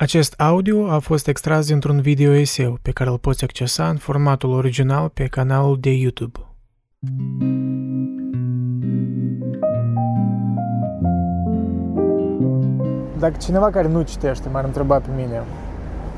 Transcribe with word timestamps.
Acest 0.00 0.40
audio 0.40 0.90
a 0.90 0.98
fost 0.98 1.28
extras 1.28 1.66
dintr-un 1.66 2.00
video 2.00 2.32
eseu 2.32 2.78
pe 2.82 2.90
care 2.90 3.10
îl 3.10 3.18
poți 3.18 3.44
accesa 3.44 3.88
în 3.88 3.96
formatul 3.96 4.50
original 4.50 5.08
pe 5.08 5.26
canalul 5.26 5.78
de 5.80 5.90
YouTube. 5.90 6.38
Dacă 13.18 13.36
cineva 13.40 13.70
care 13.70 13.88
nu 13.88 14.02
citește 14.02 14.48
m-ar 14.48 14.64
întreba 14.64 14.98
pe 14.98 15.08
mine, 15.16 15.42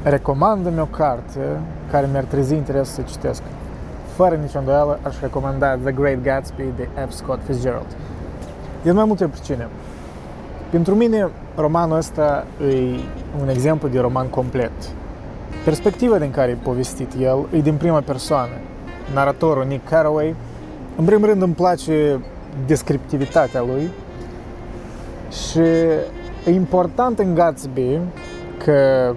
recomandă-mi 0.02 0.80
o 0.80 0.86
carte 0.86 1.60
care 1.90 2.08
mi-ar 2.10 2.24
trezi 2.24 2.54
interesul 2.54 3.04
să 3.04 3.10
citesc. 3.10 3.42
Fără 4.16 4.34
nicio 4.34 4.58
îndoială, 4.58 4.98
aș 5.02 5.20
recomanda 5.20 5.76
The 5.76 5.92
Great 5.92 6.22
Gatsby 6.22 6.64
de 6.76 6.88
F. 7.08 7.10
Scott 7.10 7.40
Fitzgerald. 7.46 7.96
Din 8.82 8.94
mai 8.94 9.04
multe 9.04 9.28
pricine. 9.28 9.68
Pentru 10.70 10.94
mine, 10.94 11.30
romanul 11.56 11.96
ăsta 11.96 12.46
e 12.60 12.74
un 13.42 13.48
exemplu 13.48 13.88
de 13.88 13.98
roman 14.00 14.26
complet. 14.26 14.72
Perspectiva 15.64 16.18
din 16.18 16.30
care 16.30 16.50
e 16.50 16.54
povestit 16.54 17.12
el 17.20 17.46
e 17.52 17.60
din 17.60 17.74
prima 17.74 18.00
persoană. 18.00 18.52
Naratorul 19.14 19.64
Nick 19.64 19.88
Carraway, 19.88 20.34
în 20.96 21.04
primul 21.04 21.26
rând 21.26 21.42
îmi 21.42 21.54
place 21.54 22.20
descriptivitatea 22.66 23.60
lui 23.60 23.90
și 25.30 25.58
e 26.46 26.50
important 26.50 27.18
în 27.18 27.34
Gatsby 27.34 27.98
că 28.64 29.12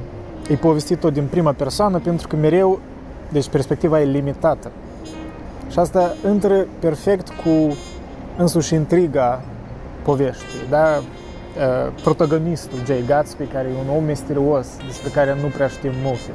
e 0.49 0.55
povestit 0.55 0.99
tot 0.99 1.13
din 1.13 1.27
prima 1.29 1.51
persoană 1.51 1.99
pentru 1.99 2.27
că 2.27 2.35
mereu, 2.35 2.79
deci 3.31 3.49
perspectiva 3.49 4.01
e 4.01 4.05
limitată. 4.05 4.71
Și 5.69 5.79
asta 5.79 6.13
intră 6.29 6.65
perfect 6.79 7.27
cu 7.27 7.77
însuși 8.37 8.73
intriga 8.73 9.41
poveștii, 10.03 10.67
da? 10.69 11.01
Uh, 11.57 11.93
protagonistul 12.03 12.79
Jay 12.85 13.03
Gatsby, 13.07 13.45
care 13.45 13.67
e 13.67 13.89
un 13.89 13.97
om 13.97 14.03
misterios 14.03 14.67
despre 14.85 15.09
care 15.09 15.35
nu 15.41 15.47
prea 15.47 15.67
știm 15.67 15.91
multe. 16.03 16.31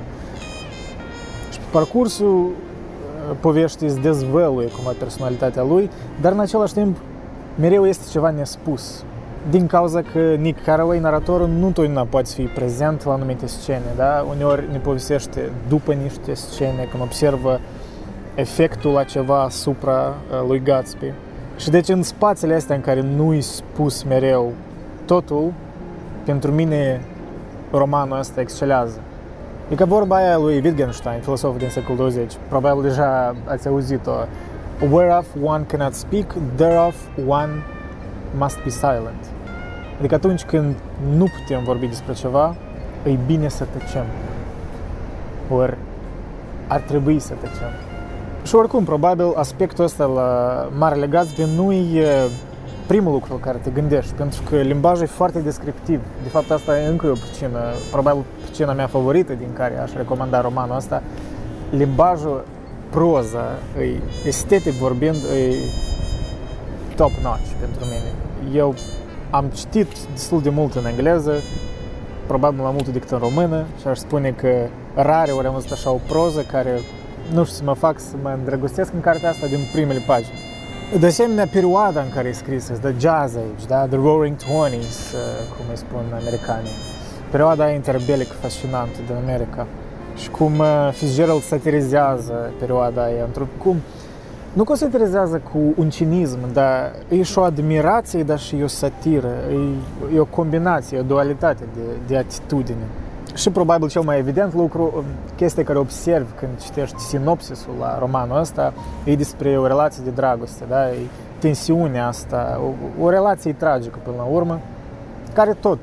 Și 1.53 1.59
pe 1.59 1.65
parcursul 1.71 2.45
uh, 2.45 3.37
poveștii 3.41 3.91
se 3.91 4.01
dezvăluie 4.01 4.67
cum 4.67 4.95
personalitatea 4.99 5.63
lui, 5.63 5.91
dar 6.21 6.33
în 6.33 6.41
același 6.41 6.73
timp 6.73 6.97
mereu 7.61 7.87
este 7.87 8.05
ceva 8.11 8.31
nespus. 8.31 9.05
Din 9.51 9.67
cauza 9.67 10.03
că 10.03 10.19
Nick 10.19 10.65
Carraway, 10.65 10.99
naratorul, 10.99 11.49
nu 11.49 11.71
totdeauna 11.71 12.05
poate 12.05 12.31
fi 12.35 12.43
prezent 12.43 13.05
la 13.05 13.13
anumite 13.13 13.47
scene, 13.47 13.93
da? 13.97 14.27
Uneori 14.35 14.69
ne 14.73 14.79
povestește 14.79 15.51
după 15.69 15.93
niște 15.93 16.35
scene, 16.35 16.89
când 16.91 17.03
observă 17.03 17.61
efectul 18.35 18.93
la 18.93 19.03
ceva 19.03 19.43
asupra 19.43 20.09
uh, 20.09 20.45
lui 20.49 20.63
Gatsby. 20.63 21.13
Și 21.57 21.71
deci 21.71 21.89
în 21.89 22.03
spațiile 22.03 22.55
astea 22.55 22.75
în 22.75 22.81
care 22.81 23.01
nu-i 23.01 23.41
spus 23.41 24.03
mereu 24.03 24.53
totul, 25.09 25.53
pentru 26.25 26.51
mine, 26.51 27.01
romanul 27.71 28.19
ăsta 28.19 28.41
excelează. 28.41 29.01
E 29.69 29.75
ca 29.75 29.85
vorba 29.85 30.17
aia 30.17 30.39
lui 30.39 30.61
Wittgenstein, 30.65 31.21
filosoful 31.21 31.59
din 31.59 31.69
secolul 31.69 31.97
20, 31.97 32.33
probabil 32.49 32.83
deja 32.83 33.35
ați 33.45 33.69
auzit-o. 33.69 34.13
Whereof 34.91 35.27
one 35.43 35.65
cannot 35.65 35.95
speak, 35.95 36.35
thereof 36.55 36.95
one 37.27 37.51
must 38.39 38.63
be 38.63 38.69
silent. 38.69 39.23
Adică 39.99 40.15
atunci 40.15 40.43
când 40.45 40.75
nu 41.17 41.27
putem 41.39 41.65
vorbi 41.65 41.87
despre 41.87 42.13
ceva, 42.13 42.55
e 43.05 43.19
bine 43.27 43.49
să 43.49 43.67
tăcem. 43.79 44.05
Ori 45.51 45.77
ar 46.67 46.81
trebui 46.81 47.19
să 47.19 47.35
tăcem. 47.41 47.71
Și 48.45 48.55
oricum, 48.55 48.85
probabil, 48.85 49.33
aspectul 49.35 49.85
ăsta 49.85 50.05
la 50.05 50.63
Marele 50.79 51.07
Gatsby 51.07 51.43
nu 51.57 51.73
e 51.73 52.07
primul 52.89 53.13
lucru 53.13 53.33
la 53.33 53.41
care 53.41 53.59
te 53.59 53.71
gândești, 53.71 54.13
pentru 54.13 54.41
că 54.51 54.57
limbajul 54.57 55.03
e 55.03 55.07
foarte 55.07 55.39
descriptiv. 55.39 56.01
De 56.23 56.29
fapt, 56.29 56.51
asta 56.51 56.81
e 56.81 56.87
încă 56.87 57.07
o 57.07 57.13
pricină, 57.13 57.61
probabil 57.91 58.25
pricina 58.43 58.73
mea 58.73 58.87
favorită 58.87 59.33
din 59.33 59.53
care 59.53 59.79
aș 59.79 59.93
recomanda 59.93 60.41
romanul 60.41 60.77
ăsta. 60.77 61.03
Limbajul, 61.71 62.45
proza, 62.91 63.45
e, 63.81 64.01
estetic 64.27 64.73
vorbind, 64.73 65.15
e 65.15 65.55
top-notch 66.97 67.51
pentru 67.61 67.85
mine. 67.85 68.11
Eu 68.57 68.75
am 69.31 69.45
citit 69.55 69.89
destul 70.13 70.43
de 70.43 70.51
mult 70.51 70.75
în 70.75 70.87
engleză, 70.87 71.33
probabil 72.27 72.63
mai 72.63 72.73
mult 72.73 72.89
decât 72.89 73.11
în 73.11 73.19
română 73.19 73.65
și 73.81 73.87
aș 73.87 73.99
spune 73.99 74.31
că 74.31 74.67
rare 74.95 75.31
ori 75.31 75.47
am 75.47 75.55
văzut 75.55 75.71
așa 75.71 75.91
o 75.91 76.01
proză 76.07 76.41
care 76.41 76.81
nu 77.33 77.45
știu 77.45 77.57
să 77.57 77.63
mă 77.65 77.73
fac 77.73 78.01
să 78.01 78.15
mă 78.23 78.35
îndrăgostesc 78.39 78.93
în 78.93 79.01
cartea 79.01 79.31
asta 79.31 79.47
din 79.47 79.59
primele 79.73 80.03
pagini. 80.07 80.48
De 80.97 81.07
asemenea, 81.07 81.47
perioada 81.53 82.01
în 82.01 82.09
care 82.15 82.29
e 82.29 82.33
scrisă, 82.33 82.73
the 82.73 82.95
jazz 82.99 83.37
age, 83.37 83.67
da? 83.67 83.87
the 83.87 83.97
roaring 83.97 84.37
twenties, 84.37 85.13
uh, 85.13 85.21
cum 85.57 85.65
îi 85.71 85.77
spun 85.77 86.05
americanii. 86.21 86.71
Perioada 87.31 87.65
aia 87.65 87.75
interbelic 87.75 88.33
fascinantă 88.41 88.99
din 89.07 89.15
America. 89.15 89.67
Și 90.17 90.31
cum 90.31 90.59
uh, 90.59 90.89
Fitzgerald 90.93 91.43
satirizează 91.43 92.53
perioada 92.59 93.03
aia, 93.03 93.25
într 93.25 93.43
cum 93.63 93.77
nu 94.53 94.65
că 94.65 94.73
o 94.73 94.75
satirizează 94.75 95.43
cu 95.53 95.59
un 95.77 95.91
cinism, 95.91 96.53
dar 96.53 96.93
e 97.09 97.23
și 97.23 97.39
o 97.39 97.43
admirație, 97.43 98.23
dar 98.23 98.39
și 98.39 98.57
o 98.63 98.67
satiră, 98.67 99.33
e, 100.13 100.17
e 100.17 100.21
o 100.21 100.25
combinație, 100.25 100.99
o 100.99 101.03
dualitate 101.03 101.65
de, 101.75 101.81
de 102.07 102.17
atitudine. 102.17 102.87
Și 103.39 103.51
probabil 103.51 103.89
cel 103.89 104.03
mai 104.03 104.19
evident 104.19 104.55
lucru, 104.55 104.93
um, 104.97 105.05
chestia 105.37 105.65
care 105.65 105.79
observ 105.79 106.27
când 106.39 106.51
citești 106.61 106.99
sinopsisul 106.99 107.73
la 107.81 107.99
romanul 107.99 108.39
ăsta, 108.39 108.73
e 109.05 109.17
despre 109.17 109.59
o 109.59 109.67
relație 109.67 110.05
de 110.05 110.11
dragoste, 110.11 110.65
da? 110.69 110.91
E 110.91 110.97
tensiunea 111.39 112.07
asta, 112.07 112.61
o, 112.99 113.05
o 113.05 113.11
relație 113.11 113.53
tragică 113.53 113.99
până 114.03 114.17
la 114.17 114.23
urmă, 114.23 114.61
care 115.33 115.53
tot 115.53 115.79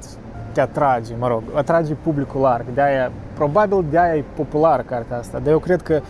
te 0.51 0.61
atrage, 0.61 1.13
mă 1.19 1.27
rog, 1.27 1.43
atrage 1.53 1.93
publicul 1.93 2.41
larg. 2.41 2.65
De 2.73 2.81
aia, 2.81 3.11
probabil 3.33 3.85
de 3.89 3.99
aia 3.99 4.15
e 4.15 4.23
populară 4.35 4.81
cartea 4.81 5.17
asta. 5.17 5.39
Dar 5.39 5.51
eu 5.51 5.59
cred 5.59 5.81
că 5.81 6.01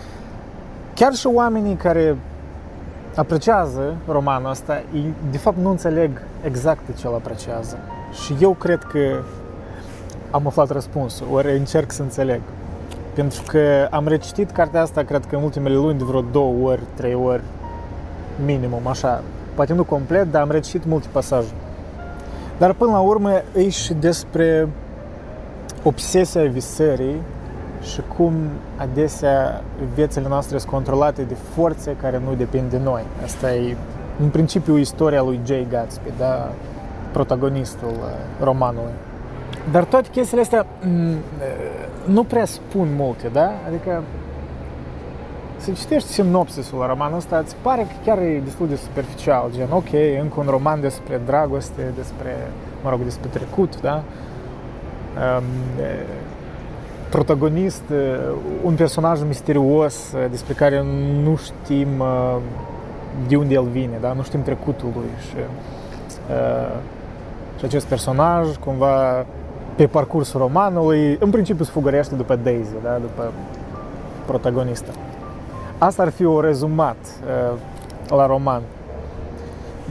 chiar 0.94 1.14
și 1.14 1.28
oamenii 1.28 1.76
care 1.76 2.18
apreciază 3.16 3.96
romanul 4.08 4.50
ăsta, 4.50 4.82
ei, 4.94 5.14
de 5.32 5.38
fapt 5.38 5.58
nu 5.58 5.70
înțeleg 5.70 6.22
exact 6.44 6.96
ce 6.98 7.08
îl 7.08 7.14
apreciază. 7.14 7.78
Și 8.12 8.36
eu 8.40 8.52
cred 8.52 8.84
că 8.84 9.00
am 10.36 10.48
aflat 10.48 10.70
răspunsul, 10.70 11.28
ori 11.32 11.58
încerc 11.58 11.92
să 11.92 12.02
înțeleg. 12.02 12.42
Pentru 13.14 13.42
că 13.48 13.88
am 13.90 14.08
recitit 14.08 14.52
cartea 14.52 14.82
asta, 14.82 15.04
cred 15.04 15.26
că 15.26 15.36
în 15.36 15.44
ultimele 15.44 15.76
luni, 15.76 15.98
de 15.98 16.04
vreo 16.04 16.22
două 16.22 16.70
ori, 16.70 16.82
trei 16.94 17.14
ori, 17.14 17.42
minimum, 18.46 18.88
așa. 18.88 19.22
Poate 19.54 19.74
nu 19.74 19.84
complet, 19.84 20.32
dar 20.32 20.42
am 20.42 20.52
recitit 20.52 20.86
multe 20.86 21.08
pasaje. 21.12 21.52
Dar 22.58 22.74
până 22.74 22.92
la 22.92 23.00
urmă 23.00 23.32
e 23.56 23.70
și 23.70 23.94
despre 23.94 24.70
obsesia 25.84 26.44
visării 26.44 27.22
și 27.82 28.02
cum 28.18 28.34
adesea 28.78 29.62
viețile 29.94 30.28
noastre 30.28 30.58
sunt 30.58 30.72
controlate 30.72 31.22
de 31.22 31.36
forțe 31.54 31.96
care 32.02 32.22
nu 32.26 32.34
depind 32.34 32.70
de 32.70 32.80
noi. 32.84 33.04
Asta 33.24 33.54
e, 33.54 33.76
în 34.22 34.30
principiu, 34.30 34.78
istoria 34.78 35.22
lui 35.22 35.40
Jay 35.46 35.68
Gatsby, 35.70 36.10
da? 36.18 36.52
protagonistul 37.12 37.90
uh, 37.90 38.44
romanului. 38.44 38.94
Dar 39.72 39.84
toate 39.84 40.10
chestiile 40.12 40.42
astea 40.42 40.66
mm, 40.82 41.18
nu 42.06 42.24
prea 42.24 42.46
spun 42.46 42.88
multe, 42.96 43.28
da? 43.28 43.52
Adică 43.68 44.04
să 45.58 45.72
citești 45.72 46.10
sinopsisul 46.10 46.80
la 46.80 46.88
romanul 46.88 47.18
ăsta, 47.18 47.38
îți 47.38 47.56
pare 47.62 47.82
că 47.82 47.94
chiar 48.06 48.18
e 48.18 48.42
destul 48.44 48.68
de 48.68 48.76
superficial, 48.76 49.50
gen, 49.56 49.68
ok, 49.70 49.90
încă 50.22 50.40
un 50.40 50.46
roman 50.50 50.82
despre 50.82 51.22
dragoste, 51.26 51.92
despre, 51.96 52.52
mă 52.84 52.90
rog, 52.90 53.04
despre 53.04 53.30
trecut, 53.30 53.82
da? 53.82 54.04
Um, 55.38 55.44
protagonist, 57.10 57.84
un 58.64 58.76
personaj 58.76 59.22
misterios 59.28 60.14
despre 60.30 60.54
care 60.54 60.84
nu 61.24 61.36
știm 61.36 62.04
de 63.28 63.36
unde 63.36 63.54
el 63.54 63.64
vine, 63.64 63.98
da? 64.02 64.14
Nu 64.14 64.24
știm 64.24 64.42
trecutul 64.42 64.90
lui 64.96 65.10
și, 65.28 65.36
uh, 66.30 66.76
și 67.60 67.66
acest 67.66 67.86
personaj 67.86 68.56
cumva 68.56 69.26
pe 69.76 69.88
parcursul 69.88 70.40
romanului, 70.40 71.18
în 71.20 71.30
principiu 71.30 71.64
sfugărește 71.64 72.16
după 72.16 72.36
Daisy, 72.36 72.72
da? 72.84 72.98
după 72.98 73.32
protagonistă. 74.26 74.92
Asta 75.78 76.02
ar 76.02 76.10
fi 76.10 76.26
o 76.26 76.42
rezumat 76.42 76.98
uh, 77.52 77.60
la 78.10 78.26
roman. 78.26 78.62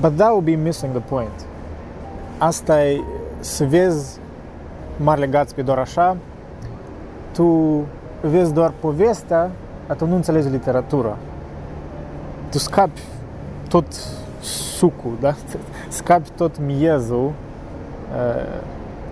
But 0.01 0.17
that 0.17 0.29
would 0.29 0.45
be 0.45 0.55
missing 0.55 0.93
the 0.93 1.03
point. 1.03 1.47
Asta 2.39 2.85
e 2.85 3.01
să 3.41 3.65
vezi 3.65 4.19
Marle 4.97 5.27
Gatsby 5.27 5.63
doar 5.63 5.79
așa, 5.79 6.17
tu 7.33 7.81
vezi 8.21 8.53
doar 8.53 8.73
povestea, 8.81 9.51
atunci 9.87 10.11
nu 10.11 10.17
înțelegi 10.17 10.49
literatura. 10.49 11.17
Tu 12.51 12.59
scapi 12.59 13.01
tot 13.69 13.87
sucul, 14.41 15.13
da? 15.21 15.35
scapi 15.89 16.29
tot 16.31 16.59
miezul 16.59 17.25
uh, 17.25 18.61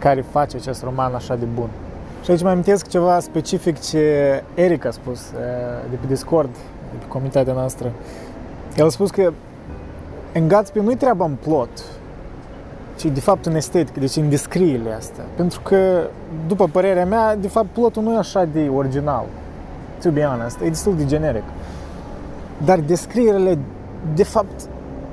care 0.03 0.21
face 0.21 0.57
acest 0.57 0.83
roman 0.83 1.15
așa 1.15 1.37
de 1.37 1.45
bun. 1.45 1.69
Și 2.23 2.31
aici 2.31 2.43
mai 2.43 2.53
amintesc 2.53 2.89
ceva 2.89 3.21
specific 3.21 3.81
ce 3.81 4.43
Eric 4.55 4.85
a 4.85 4.91
spus 4.91 5.31
de 5.91 5.97
pe 6.01 6.07
Discord, 6.07 6.51
de 6.91 6.97
pe 6.99 7.05
comunitatea 7.09 7.53
noastră. 7.53 7.93
El 8.77 8.87
a 8.87 8.89
spus 8.89 9.11
că 9.11 9.33
în 10.33 10.49
Gatsby 10.49 10.81
nu-i 10.81 10.97
treaba 10.97 11.25
în 11.25 11.37
plot, 11.43 11.85
ci 12.97 13.05
de 13.05 13.21
fapt 13.21 13.47
în 13.47 13.55
estetică, 13.55 14.01
deci 14.01 14.17
în 14.17 14.29
descrierile 14.29 14.93
astea. 14.93 15.25
Pentru 15.37 15.61
că, 15.61 16.09
după 16.47 16.69
părerea 16.69 17.07
mea, 17.07 17.37
de 17.37 17.49
fapt 17.49 17.67
plotul 17.67 18.03
nu 18.03 18.13
e 18.13 18.17
așa 18.17 18.45
de 18.45 18.71
original. 18.75 19.25
To 20.03 20.11
be 20.11 20.23
honest, 20.23 20.61
e 20.61 20.69
destul 20.69 20.97
de 20.97 21.07
generic. 21.07 21.45
Dar 22.65 22.79
descrierile, 22.79 23.59
de 24.15 24.25
fapt, 24.25 24.63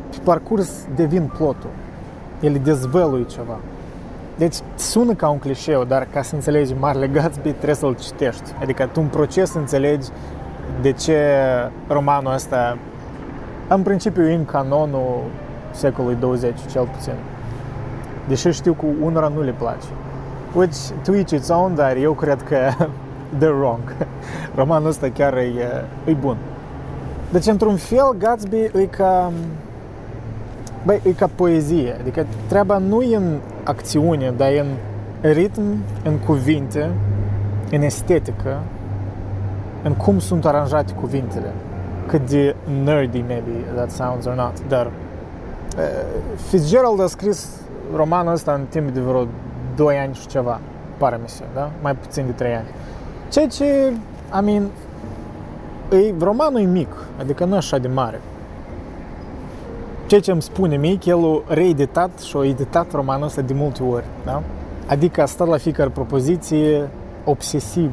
pe 0.10 0.18
parcurs 0.24 0.72
devin 0.96 1.32
plotul. 1.38 1.70
Ele 2.40 2.58
dezvăluie 2.58 3.26
ceva. 3.26 3.58
Deci 4.40 4.56
sună 4.76 5.14
ca 5.14 5.30
un 5.30 5.38
clișeu, 5.38 5.84
dar 5.84 6.08
ca 6.14 6.22
să 6.22 6.36
înțelegi 6.36 6.74
Marle 6.80 7.08
Gatsby 7.08 7.50
trebuie 7.50 7.76
să-l 7.76 7.96
citești. 7.96 8.54
Adică 8.62 8.90
tu 8.92 9.02
în 9.02 9.08
proces 9.08 9.54
înțelegi 9.54 10.08
de 10.82 10.92
ce 10.92 11.18
romanul 11.88 12.34
ăsta, 12.34 12.78
în 13.68 13.82
principiu, 13.82 14.24
în 14.24 14.46
canonul 14.46 15.22
secolului 15.72 16.18
20, 16.20 16.54
cel 16.72 16.88
puțin. 16.96 17.14
Deși 18.28 18.52
știu 18.52 18.74
că 18.74 18.86
unora 19.02 19.28
nu 19.28 19.42
le 19.42 19.54
place. 19.58 19.88
Which 20.54 20.78
to 21.04 21.16
each 21.16 21.32
its 21.32 21.50
own, 21.50 21.76
dar 21.76 21.96
eu 21.96 22.14
cred 22.14 22.42
că 22.42 22.58
they're 23.40 23.60
wrong. 23.60 23.96
Romanul 24.56 24.88
ăsta 24.88 25.10
chiar 25.14 25.38
e, 25.38 25.86
e 26.06 26.12
bun. 26.12 26.38
Deci, 27.32 27.46
într-un 27.46 27.76
fel, 27.76 28.16
Gatsby 28.18 28.58
e 28.58 28.86
ca... 28.90 29.32
Băi, 30.86 31.02
e 31.04 31.12
ca 31.12 31.30
poezie. 31.36 31.98
Adică 32.00 32.26
treaba 32.48 32.78
nu 32.78 33.02
e 33.02 33.16
în 33.16 33.40
acțiune, 33.70 34.34
dar 34.38 34.52
e 34.52 34.60
în 34.60 34.68
ritm, 35.32 35.62
în 36.04 36.18
cuvinte, 36.18 36.90
în 37.72 37.82
estetică, 37.82 38.60
în 39.84 39.94
cum 39.94 40.20
sunt 40.20 40.46
aranjate 40.46 40.94
cuvintele. 40.94 41.54
Cât 42.08 42.30
de 42.30 42.56
nerdy, 42.84 43.24
maybe, 43.28 43.52
that 43.76 43.92
sounds 43.92 44.26
or 44.26 44.36
not, 44.36 44.68
dar 44.68 44.86
uh, 44.86 44.92
Fitzgerald 46.36 47.02
a 47.02 47.08
scris 47.08 47.62
romanul 47.96 48.34
ăsta 48.34 48.54
în 48.54 48.66
timp 48.70 48.90
de 48.90 49.00
vreo 49.00 49.28
2 49.76 49.98
ani 49.98 50.14
și 50.14 50.28
ceva, 50.28 50.60
pare 50.98 51.20
mi 51.22 51.30
se, 51.30 51.44
da? 51.54 51.72
Mai 51.82 51.96
puțin 51.96 52.26
de 52.26 52.32
3 52.32 52.54
ani. 52.54 52.68
Ceea 53.30 53.48
ce, 53.48 53.94
I 54.40 54.44
mean, 54.44 54.68
e, 55.92 56.14
romanul 56.20 56.62
e 56.62 56.66
mic, 56.66 56.90
adică 57.20 57.46
nu 57.46 57.54
e 57.54 57.58
așa 57.58 57.78
de 57.78 57.88
mare. 57.88 58.22
Ceea 60.10 60.22
ce 60.22 60.32
îmi 60.32 60.42
spune 60.42 60.78
mie 60.78 60.98
că 60.98 61.10
el 61.10 61.44
a 61.48 61.54
reeditat 61.54 62.20
și 62.20 62.38
a 62.38 62.46
editat 62.46 62.92
romanul 62.92 63.26
ăsta 63.26 63.42
de 63.42 63.54
multe 63.54 63.84
ori, 63.84 64.04
da? 64.26 64.42
Adică 64.88 65.22
a 65.22 65.26
stat 65.26 65.48
la 65.48 65.58
fiecare 65.58 65.90
propoziție 65.90 66.90
obsesiv 67.26 67.92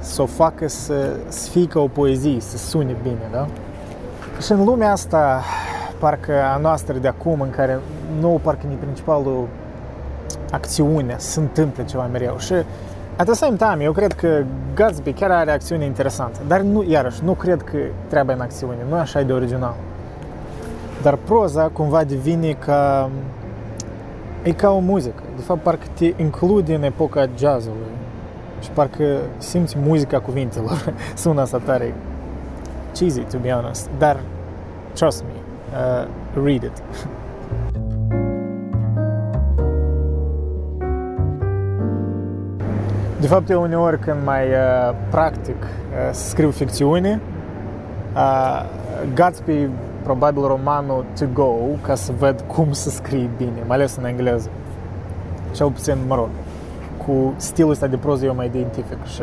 să 0.00 0.22
o 0.22 0.26
facă 0.26 0.68
să, 0.68 1.16
să 1.28 1.50
fie 1.50 1.66
ca 1.66 1.80
o 1.80 1.86
poezie, 1.86 2.40
să 2.40 2.56
sune 2.56 2.96
bine, 3.02 3.28
da? 3.32 3.46
Și 4.42 4.52
în 4.52 4.64
lumea 4.64 4.92
asta, 4.92 5.42
parcă 5.98 6.32
a 6.54 6.56
noastră 6.56 6.98
de 6.98 7.08
acum, 7.08 7.40
în 7.40 7.50
care 7.50 7.78
nu 8.20 8.40
parcă 8.42 8.66
e 8.72 8.74
principalul 8.74 9.48
acțiunea, 10.50 11.18
se 11.18 11.40
întâmplă 11.40 11.82
ceva 11.82 12.06
mereu. 12.06 12.38
Și 12.38 12.52
at 13.16 13.24
the 13.24 13.34
same 13.34 13.56
time, 13.56 13.84
eu 13.84 13.92
cred 13.92 14.12
că 14.12 14.42
Gatsby 14.74 15.12
chiar 15.12 15.30
are 15.30 15.50
acțiune 15.50 15.84
interesantă, 15.84 16.38
dar 16.46 16.60
nu, 16.60 16.84
iarăși, 16.88 17.24
nu 17.24 17.32
cred 17.32 17.62
că 17.62 17.78
treaba 18.08 18.32
în 18.32 18.40
acțiune, 18.40 18.78
nu 18.88 18.96
e 18.96 19.00
așa 19.00 19.22
de 19.22 19.32
original. 19.32 19.74
Dar 21.02 21.16
proza 21.16 21.68
cumva 21.68 22.04
devine 22.04 22.52
ca 22.52 23.10
e 24.42 24.52
ca 24.52 24.70
o 24.70 24.78
muzică. 24.78 25.22
De 25.36 25.42
fapt, 25.42 25.62
parcă 25.62 25.86
te 25.98 26.12
include 26.16 26.74
în 26.74 26.82
epoca 26.82 27.28
jazzului 27.38 27.90
și 28.60 28.70
parcă 28.70 29.04
simți 29.38 29.78
muzica 29.78 30.20
cuvintelor. 30.20 30.94
Sună 31.14 31.40
asta 31.40 31.58
tare 31.58 31.94
cheesy, 32.92 33.20
to 33.20 33.38
be 33.38 33.50
honest. 33.50 33.88
Dar, 33.98 34.20
trust 34.92 35.24
me, 35.24 35.40
uh, 35.78 36.06
read 36.44 36.62
it. 36.62 36.82
De 43.20 43.26
fapt, 43.26 43.50
eu 43.50 43.62
uneori 43.62 43.98
când 43.98 44.16
mai 44.24 44.48
uh, 44.48 44.94
practic 45.10 45.62
uh, 45.62 46.12
să 46.12 46.28
scriu 46.28 46.50
ficțiune, 46.50 47.20
uh, 48.14 48.64
Gatsby 49.14 49.68
probabil 50.10 50.42
romanul 50.42 51.04
To 51.18 51.24
Go 51.32 51.54
ca 51.82 51.94
să 51.94 52.12
văd 52.18 52.44
cum 52.46 52.72
să 52.72 52.90
scrii 52.90 53.30
bine, 53.36 53.62
mai 53.66 53.76
ales 53.76 53.96
în 53.96 54.04
engleză. 54.04 54.50
Cel 55.52 55.70
puțin, 55.70 55.96
mă 56.06 56.14
rog, 56.14 56.28
cu 57.06 57.32
stilul 57.36 57.70
ăsta 57.70 57.86
de 57.86 57.96
proză 57.96 58.24
eu 58.24 58.34
mă 58.34 58.44
identific 58.44 59.04
și 59.04 59.22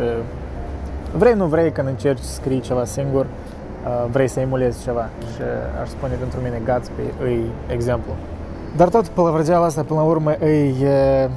vrei, 1.17 1.33
nu 1.33 1.45
vrei, 1.45 1.71
când 1.71 1.87
încerci 1.87 2.19
să 2.19 2.33
scrii 2.33 2.59
ceva 2.59 2.85
singur, 2.85 3.25
vrei 4.11 4.27
să 4.27 4.39
emulezi 4.39 4.83
ceva 4.83 5.09
și 5.33 5.41
aș 5.81 5.87
spune 5.87 6.13
pentru 6.13 6.39
mine 6.43 6.61
Gatsby 6.65 7.01
e 7.01 7.73
exemplu. 7.73 8.11
Dar 8.75 8.89
tot 8.89 9.07
pălăvrăgeala 9.07 9.65
asta, 9.65 9.83
până 9.83 9.99
la 9.99 10.05
urmă, 10.05 10.31
e 10.31 11.29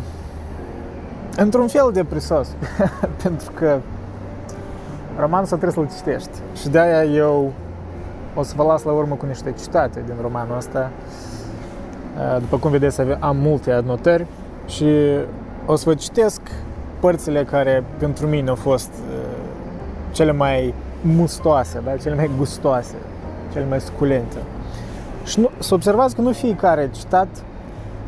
într-un 1.37 1.67
fel 1.67 1.91
depresos, 1.93 2.49
pentru 3.23 3.50
că 3.50 3.79
romanul 5.19 5.44
ăsta 5.44 5.56
trebuie 5.56 5.87
să-l 5.87 5.96
citești. 5.96 6.38
Și 6.61 6.69
de-aia 6.69 7.05
eu 7.05 7.53
o 8.35 8.43
să 8.43 8.55
vă 8.56 8.62
las 8.62 8.82
la 8.82 8.93
urmă 8.93 9.15
cu 9.15 9.27
niște 9.27 9.55
citate 9.61 10.03
din 10.06 10.15
romanul 10.23 10.56
ăsta. 10.56 10.91
După 12.38 12.56
cum 12.56 12.71
vedeți, 12.71 13.00
am 13.19 13.37
multe 13.37 13.73
anotări 13.73 14.27
și 14.67 14.87
o 15.67 15.77
să 15.77 15.82
vă 15.87 15.94
citesc 15.94 16.41
părțile 17.00 17.44
care 17.44 17.85
pentru 17.99 18.27
mine 18.27 18.49
au 18.49 18.55
fost 18.55 18.91
cele 20.11 20.32
mai 20.32 20.75
mustoase, 21.00 21.81
da? 21.85 21.97
cele 21.97 22.15
mai 22.15 22.31
gustoase, 22.37 22.94
cele 23.53 23.65
mai 23.69 23.81
suculente. 23.81 24.37
Și 25.25 25.41
nu, 25.41 25.50
să 25.59 25.75
observați 25.75 26.15
că 26.15 26.21
nu 26.21 26.32
fiecare 26.32 26.91
citat 26.93 27.29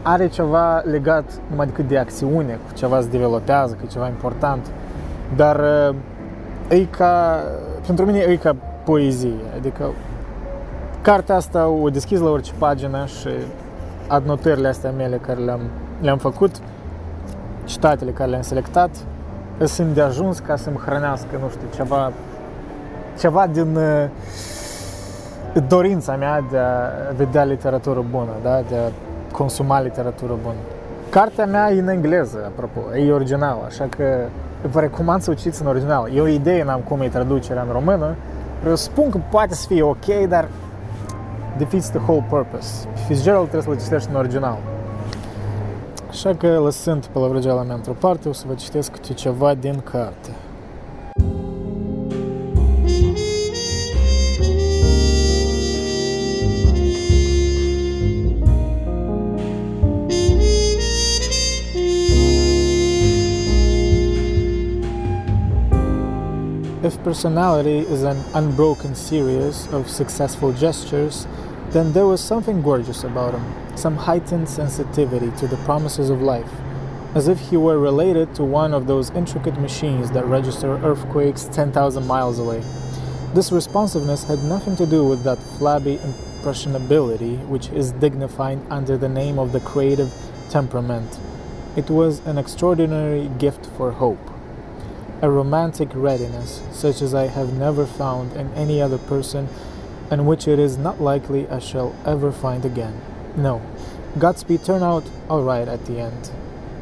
are 0.02 0.28
ceva 0.28 0.82
legat 0.84 1.24
numai 1.50 1.66
decât 1.66 1.88
de 1.88 1.98
acțiune, 1.98 2.58
cu 2.66 2.74
ceva 2.74 3.00
se 3.00 3.08
developează, 3.08 3.74
că 3.74 3.80
e 3.84 3.88
ceva 3.88 4.08
important, 4.08 4.66
dar 5.36 5.60
e 6.68 6.84
ca, 6.84 7.40
pentru 7.86 8.04
mine 8.04 8.18
e 8.18 8.36
ca 8.36 8.56
poezie, 8.84 9.34
adică 9.56 9.90
cartea 11.02 11.34
asta 11.34 11.66
o 11.66 11.90
deschis 11.90 12.20
la 12.20 12.30
orice 12.30 12.52
pagină 12.58 13.06
și 13.06 13.28
adnotările 14.06 14.68
astea 14.68 14.90
mele 14.90 15.16
care 15.16 15.40
le-am, 15.40 15.60
le-am 16.00 16.18
făcut, 16.18 16.50
citatele 17.64 18.10
care 18.10 18.30
le-am 18.30 18.42
selectat, 18.42 18.90
sunt 19.64 19.94
de 19.94 20.00
ajuns 20.00 20.38
ca 20.38 20.56
să-mi 20.56 20.76
hrănească, 20.76 21.28
nu 21.40 21.48
știu, 21.48 21.66
ceva, 21.74 22.12
ceva 23.18 23.46
din 23.46 23.76
uh, 23.76 24.08
dorința 25.68 26.16
mea 26.16 26.44
de 26.50 26.58
a 26.58 27.12
vedea 27.16 27.44
literatură 27.44 28.04
bună, 28.10 28.32
da? 28.42 28.62
de 28.68 28.76
a 28.76 28.90
consuma 29.32 29.80
literatură 29.80 30.36
bună. 30.42 30.56
Cartea 31.10 31.46
mea 31.46 31.72
e 31.72 31.80
în 31.80 31.88
engleză, 31.88 32.38
apropo, 32.46 32.96
e 32.96 33.12
original, 33.12 33.58
așa 33.66 33.86
că 33.96 34.04
vă 34.70 34.80
recomand 34.80 35.22
să 35.22 35.30
o 35.30 35.34
citiți 35.34 35.62
în 35.62 35.68
original. 35.68 36.10
Eu 36.14 36.24
o 36.24 36.28
idee 36.28 36.64
n-am 36.64 36.80
cum 36.80 37.00
e 37.00 37.08
traducerea 37.08 37.62
în 37.62 37.72
română, 37.72 38.14
eu 38.66 38.74
spun 38.74 39.10
că 39.10 39.18
poate 39.30 39.54
să 39.54 39.66
fie 39.66 39.82
ok, 39.82 40.06
dar 40.28 40.48
defeats 41.58 41.90
the 41.90 41.98
whole 41.98 42.24
purpose. 42.28 42.88
Fitzgerald 43.06 43.48
trebuie 43.48 43.78
citești 43.78 44.08
în 44.10 44.16
original. 44.16 44.58
Așa 46.08 46.34
că, 46.34 46.58
lăsând 46.58 47.06
pe 47.06 47.18
la 47.18 47.62
mea 47.62 47.74
într-o 47.74 47.92
parte, 47.92 48.28
o 48.28 48.32
să 48.32 48.44
vă 48.48 48.54
citesc 48.54 48.90
câte 48.90 49.12
ceva 49.12 49.54
din 49.54 49.80
carte. 49.90 50.30
If 66.84 66.96
personality 67.04 67.86
is 67.92 68.02
an 68.02 68.16
unbroken 68.34 68.94
series 68.94 69.68
of 69.72 69.88
successful 69.88 70.52
gestures, 70.52 71.26
then 71.72 71.92
there 71.92 72.06
was 72.06 72.22
something 72.22 72.60
gorgeous 72.60 73.02
about 73.02 73.34
him, 73.34 73.76
some 73.76 73.96
heightened 73.96 74.48
sensitivity 74.48 75.30
to 75.38 75.46
the 75.46 75.56
promises 75.64 76.10
of 76.10 76.20
life, 76.20 76.50
as 77.14 77.28
if 77.28 77.40
he 77.40 77.56
were 77.56 77.78
related 77.78 78.34
to 78.34 78.44
one 78.44 78.74
of 78.74 78.86
those 78.86 79.10
intricate 79.10 79.58
machines 79.58 80.10
that 80.10 80.26
register 80.26 80.76
earthquakes 80.84 81.44
10,000 81.44 82.06
miles 82.06 82.38
away. 82.38 82.62
This 83.34 83.50
responsiveness 83.50 84.24
had 84.24 84.44
nothing 84.44 84.76
to 84.76 84.86
do 84.86 85.04
with 85.04 85.24
that 85.24 85.38
flabby 85.38 85.98
impressionability 86.04 87.36
which 87.48 87.68
is 87.70 87.92
dignified 87.92 88.58
under 88.70 88.98
the 88.98 89.08
name 89.08 89.38
of 89.38 89.52
the 89.52 89.60
creative 89.60 90.12
temperament. 90.50 91.18
It 91.74 91.88
was 91.88 92.20
an 92.26 92.36
extraordinary 92.36 93.30
gift 93.38 93.64
for 93.64 93.92
hope 93.92 94.32
a 95.22 95.30
romantic 95.30 95.88
readiness 95.94 96.62
such 96.72 97.00
as 97.00 97.14
I 97.14 97.28
have 97.28 97.54
never 97.54 97.86
found 97.86 98.32
in 98.32 98.52
any 98.54 98.82
other 98.82 98.98
person 98.98 99.48
and 100.12 100.26
which 100.26 100.46
it 100.46 100.58
is 100.58 100.76
not 100.76 101.00
likely 101.00 101.48
I 101.48 101.58
shall 101.58 101.96
ever 102.04 102.30
find 102.30 102.66
again. 102.66 103.00
No, 103.34 103.62
Gatsby 104.18 104.62
turned 104.62 104.84
out 104.84 105.04
alright 105.30 105.66
at 105.66 105.86
the 105.86 106.00
end. 106.00 106.30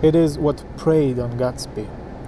It 0.03 0.17
is 0.17 0.37
what 0.37 0.65
preyed 0.77 1.21
on 1.21 1.39
Gatsby, 1.39 1.87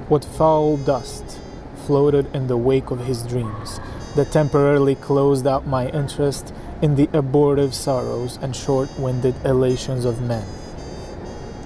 what 0.09 0.25
foul 0.25 0.77
dust 0.77 1.41
floated 1.87 2.33
in 2.33 2.47
the 2.47 2.57
wake 2.57 2.93
of 2.93 3.05
his 3.05 3.25
dreams, 3.25 3.81
that 4.15 4.31
temporarily 4.31 4.95
closed 4.95 5.45
out 5.45 5.67
my 5.67 5.89
interest 5.89 6.55
in 6.81 6.95
the 6.95 7.09
abortive 7.13 7.75
sorrows 7.75 8.39
and 8.41 8.55
short 8.55 8.89
winded 8.97 9.35
elations 9.45 10.05
of 10.05 10.23
men. 10.23 10.47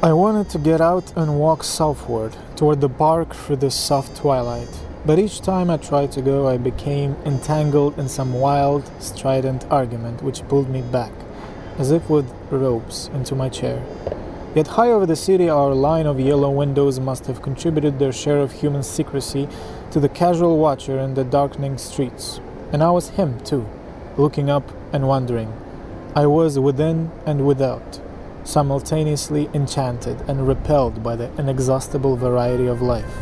I 0.02 0.14
wanted 0.14 0.48
to 0.50 0.58
get 0.58 0.80
out 0.80 1.14
and 1.14 1.38
walk 1.38 1.62
southward, 1.62 2.34
toward 2.56 2.80
the 2.80 2.88
park 2.88 3.34
through 3.34 3.56
the 3.56 3.70
soft 3.70 4.16
twilight, 4.16 4.74
but 5.06 5.20
each 5.20 5.40
time 5.40 5.70
I 5.70 5.76
tried 5.76 6.10
to 6.12 6.20
go, 6.20 6.48
I 6.48 6.56
became 6.56 7.14
entangled 7.24 7.96
in 7.96 8.08
some 8.08 8.34
wild, 8.34 8.90
strident 9.00 9.64
argument 9.70 10.20
which 10.20 10.46
pulled 10.48 10.68
me 10.68 10.82
back, 10.82 11.12
as 11.78 11.92
if 11.92 12.10
with 12.10 12.28
ropes, 12.50 13.08
into 13.14 13.36
my 13.36 13.48
chair. 13.48 13.84
Yet 14.56 14.66
high 14.66 14.90
over 14.90 15.06
the 15.06 15.14
city, 15.14 15.48
our 15.48 15.74
line 15.74 16.06
of 16.06 16.18
yellow 16.18 16.50
windows 16.50 16.98
must 16.98 17.26
have 17.26 17.40
contributed 17.40 17.98
their 17.98 18.12
share 18.12 18.38
of 18.38 18.50
human 18.50 18.82
secrecy 18.82 19.48
to 19.92 20.00
the 20.00 20.08
casual 20.08 20.58
watcher 20.58 20.98
in 20.98 21.14
the 21.14 21.24
darkening 21.24 21.78
streets. 21.78 22.40
And 22.72 22.82
I 22.82 22.90
was 22.90 23.10
him, 23.10 23.38
too, 23.44 23.68
looking 24.16 24.50
up 24.50 24.72
and 24.92 25.06
wondering. 25.06 25.52
I 26.16 26.26
was 26.26 26.58
within 26.58 27.12
and 27.24 27.46
without 27.46 28.00
simultaneously 28.42 29.50
enchanted 29.52 30.20
and 30.28 30.46
repelled 30.46 31.02
by 31.02 31.16
the 31.16 31.30
inexhaustible 31.38 32.16
variety 32.16 32.66
of 32.66 32.80
life. 32.80 33.18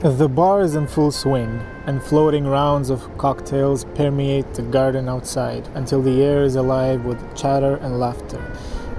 The 0.00 0.28
bar 0.28 0.60
is 0.60 0.74
in 0.74 0.88
full 0.88 1.10
swing, 1.10 1.62
and 1.86 2.02
floating 2.02 2.46
rounds 2.46 2.90
of 2.90 3.16
cocktails 3.16 3.86
permeate 3.94 4.52
the 4.52 4.60
garden 4.60 5.08
outside 5.08 5.66
until 5.74 6.02
the 6.02 6.22
air 6.22 6.42
is 6.42 6.54
alive 6.54 7.06
with 7.06 7.34
chatter 7.34 7.76
and 7.76 7.98
laughter, 7.98 8.44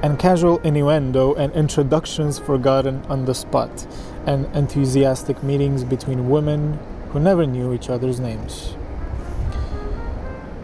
and 0.02 0.18
casual 0.18 0.58
innuendo 0.64 1.36
and 1.36 1.54
introductions 1.54 2.40
forgotten 2.40 3.06
on 3.10 3.26
the 3.26 3.36
spot, 3.36 3.86
and 4.26 4.48
enthusiastic 4.56 5.44
meetings 5.44 5.84
between 5.84 6.32
women 6.32 6.80
who 7.12 7.20
never 7.20 7.46
knew 7.46 7.74
each 7.74 7.92
other's 7.92 8.20
names. 8.20 8.76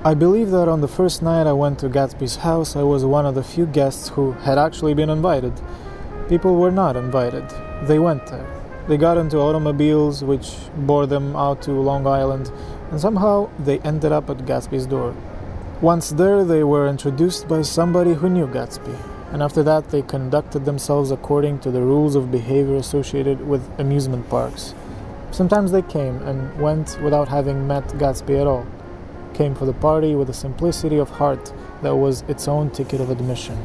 I 0.04 0.16
believe 0.16 0.50
that 0.50 0.68
on 0.68 0.82
the 0.82 0.88
first 0.88 1.22
night 1.22 1.46
I 1.46 1.54
went 1.54 1.78
to 1.80 1.90
Gatsby's 1.90 2.38
house, 2.38 2.76
I 2.76 2.82
was 2.82 3.06
one 3.06 3.28
of 3.28 3.36
the 3.36 3.44
few 3.44 3.68
guests 3.68 4.10
who 4.10 4.32
had 4.32 4.58
actually 4.58 4.96
been 4.96 5.12
invited. 5.12 5.54
People 6.28 6.56
were 6.56 6.72
not 6.72 6.96
invited, 6.96 7.48
they 7.84 8.00
went 8.00 8.26
there. 8.26 8.53
They 8.88 8.98
got 8.98 9.18
into 9.18 9.38
automobiles 9.38 10.24
which 10.24 10.56
bore 10.76 11.06
them 11.06 11.36
out 11.36 11.62
to 11.64 11.72
Long 11.72 12.06
Island, 12.06 12.52
and 12.92 13.00
somehow 13.00 13.50
they 13.58 13.80
ended 13.80 14.12
up 14.12 14.30
at 14.30 14.46
Gatsby's 14.46 14.86
door. 14.86 15.16
Once 15.82 16.10
there, 16.10 16.44
they 16.44 16.64
were 16.64 16.88
introduced 16.88 17.48
by 17.48 17.62
somebody 17.62 18.14
who 18.14 18.30
knew 18.30 18.48
Gatsby, 18.48 18.96
and 19.32 19.42
after 19.42 19.64
that, 19.64 19.90
they 19.90 20.02
conducted 20.02 20.66
themselves 20.66 21.12
according 21.12 21.60
to 21.60 21.72
the 21.72 21.82
rules 21.82 22.16
of 22.16 22.32
behavior 22.32 22.76
associated 22.76 23.48
with 23.48 23.68
amusement 23.80 24.30
parks. 24.30 24.74
Sometimes 25.32 25.72
they 25.72 25.82
came 25.82 26.22
and 26.24 26.60
went 26.62 27.00
without 27.02 27.30
having 27.30 27.68
met 27.68 27.88
Gatsby 27.98 28.40
at 28.40 28.48
all 28.48 28.66
came 29.34 29.56
for 29.56 29.66
the 29.66 29.74
party 29.74 30.16
with 30.16 30.30
a 30.30 30.34
simplicity 30.34 30.98
of 30.98 31.10
heart 31.10 31.52
that 31.82 31.96
was 31.96 32.22
its 32.28 32.48
own 32.48 32.70
ticket 32.70 33.02
of 33.02 33.10
admission. 33.10 33.58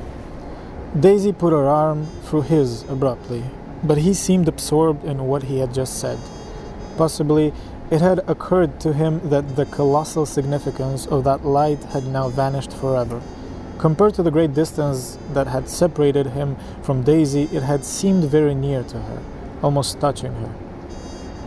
Daisy 0.99 1.33
put 1.33 1.53
her 1.53 1.69
arm 1.69 2.07
through 2.25 2.43
his 2.43 2.83
abruptly, 2.85 3.45
but 3.83 3.99
he 3.99 4.15
seemed 4.15 4.49
absorbed 4.49 5.05
in 5.05 5.27
what 5.27 5.45
he 5.45 5.59
had 5.59 5.73
just 5.75 5.99
said. 5.99 6.19
Possibly 6.97 7.53
it 7.91 8.01
had 8.01 8.19
occurred 8.29 8.81
to 8.81 8.93
him 8.93 9.31
that 9.31 9.57
the 9.57 9.65
colossal 9.65 10.27
significance 10.27 11.07
of 11.07 11.25
that 11.25 11.45
light 11.45 11.83
had 11.85 12.07
now 12.07 12.29
vanished 12.29 12.73
forever. 12.73 13.23
Compared 13.79 14.13
to 14.15 14.23
the 14.23 14.31
great 14.31 14.53
distance 14.53 15.17
that 15.33 15.47
had 15.47 15.69
separated 15.69 16.27
him 16.27 16.57
from 16.83 17.03
Daisy, 17.03 17.45
it 17.45 17.63
had 17.63 17.85
seemed 17.85 18.25
very 18.25 18.55
near 18.55 18.83
to 18.83 18.99
her, 19.01 19.23
almost 19.63 20.01
touching 20.01 20.35
her. 20.35 20.55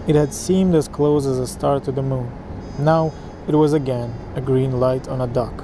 It 0.08 0.16
had 0.16 0.34
seemed 0.34 0.74
as 0.74 0.88
close 0.88 1.28
as 1.28 1.38
a 1.38 1.46
star 1.46 1.80
to 1.82 1.92
the 1.92 2.02
moon. 2.02 2.32
Now 2.80 3.12
it 3.48 3.54
was 3.54 3.74
again 3.74 4.14
a 4.36 4.42
green 4.42 4.80
light 4.80 5.08
on 5.08 5.22
a 5.22 5.28
dock. 5.28 5.64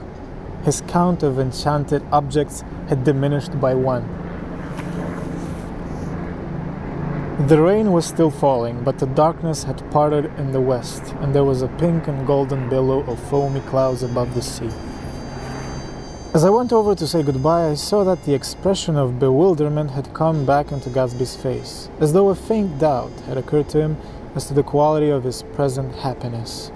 His 0.64 0.82
count 0.82 1.24
of 1.24 1.40
enchanted 1.40 2.04
objects 2.12 2.64
had 2.90 3.04
diminished 3.04 3.60
by 3.60 3.74
one. 3.74 4.27
The 7.46 7.62
rain 7.62 7.91
was 7.91 8.08
still 8.08 8.32
falling, 8.32 8.84
but 8.84 8.98
the 8.98 9.06
darkness 9.06 9.63
had 9.63 9.91
parted 9.91 10.25
in 10.39 10.53
the 10.53 10.60
west, 10.60 11.13
and 11.22 11.36
there 11.36 11.44
was 11.44 11.62
a 11.62 11.67
pink 11.67 12.08
and 12.08 12.25
golden 12.25 12.67
billow 12.67 13.01
of 13.01 13.20
foamy 13.29 13.60
clouds 13.60 14.01
above 14.01 14.34
the 14.34 14.41
sea. 14.41 14.72
As 16.34 16.44
I 16.44 16.50
went 16.50 16.74
over 16.74 16.96
to 16.96 17.06
say 17.06 17.22
goodbye, 17.22 17.70
I 17.70 17.75
saw 17.75 18.03
that 18.06 18.24
the 18.24 18.34
expression 18.34 18.98
of 18.98 19.20
bewilderment 19.20 19.91
had 19.91 20.15
come 20.15 20.48
back 20.48 20.72
into 20.72 20.89
Gatsby's 20.89 21.36
face, 21.36 21.89
as 22.00 22.12
though 22.12 22.29
a 22.29 22.36
faint 22.36 22.79
doubt 22.79 23.12
had 23.27 23.38
occurred 23.38 23.70
to 23.70 23.82
him 23.82 23.98
as 24.34 24.48
to 24.48 24.56
the 24.56 24.63
quality 24.63 25.12
of 25.12 25.24
his 25.24 25.44
present 25.53 25.94
happiness. 25.98 26.72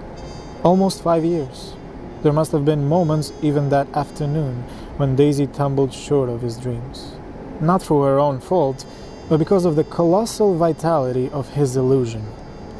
Almost 0.62 1.02
five 1.02 1.24
years. 1.24 1.74
There 2.22 2.32
must 2.32 2.52
have 2.52 2.64
been 2.64 2.88
moments, 2.88 3.32
even 3.42 3.68
that 3.70 3.88
afternoon, 3.94 4.62
when 4.96 5.16
Daisy 5.16 5.48
tumbled 5.48 5.92
short 5.92 6.28
of 6.28 6.40
his 6.40 6.56
dreams. 6.56 7.16
Not 7.60 7.82
through 7.82 8.02
her 8.02 8.20
own 8.20 8.38
fault, 8.38 8.86
but 9.32 9.38
because 9.38 9.64
of 9.64 9.76
the 9.76 9.84
colossal 9.84 10.54
vitality 10.58 11.30
of 11.30 11.48
his 11.54 11.74
illusion. 11.74 12.22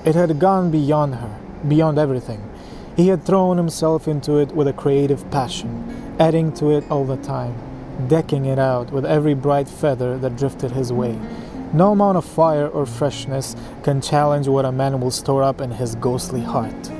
It 0.05 0.15
had 0.15 0.39
gone 0.39 0.71
beyond 0.71 1.15
her, 1.15 1.41
beyond 1.67 1.97
everything. 1.97 2.47
He 2.95 3.09
had 3.09 3.25
thrown 3.25 3.57
himself 3.57 4.07
into 4.07 4.37
it 4.37 4.53
with 4.53 4.69
a 4.69 4.75
creative 4.75 5.31
passion, 5.31 6.15
adding 6.21 6.53
to 6.57 6.69
it 6.69 6.85
all 6.91 7.07
the 7.07 7.17
time, 7.17 7.55
decking 8.07 8.45
it 8.45 8.59
out 8.59 8.93
with 8.93 9.07
every 9.07 9.33
bright 9.33 9.67
feather 9.67 10.19
that 10.19 10.37
drifted 10.37 10.73
his 10.73 10.93
way. 10.93 11.19
No 11.73 11.93
amount 11.93 12.19
of 12.19 12.25
fire 12.27 12.69
or 12.69 12.85
freshness 12.85 13.57
can 13.83 14.03
challenge 14.03 14.47
what 14.47 14.67
a 14.67 14.73
man 14.73 15.01
will 15.01 15.11
store 15.11 15.43
up 15.43 15.59
in 15.59 15.71
his 15.71 15.95
ghostly 15.95 16.43
heart. 16.43 16.93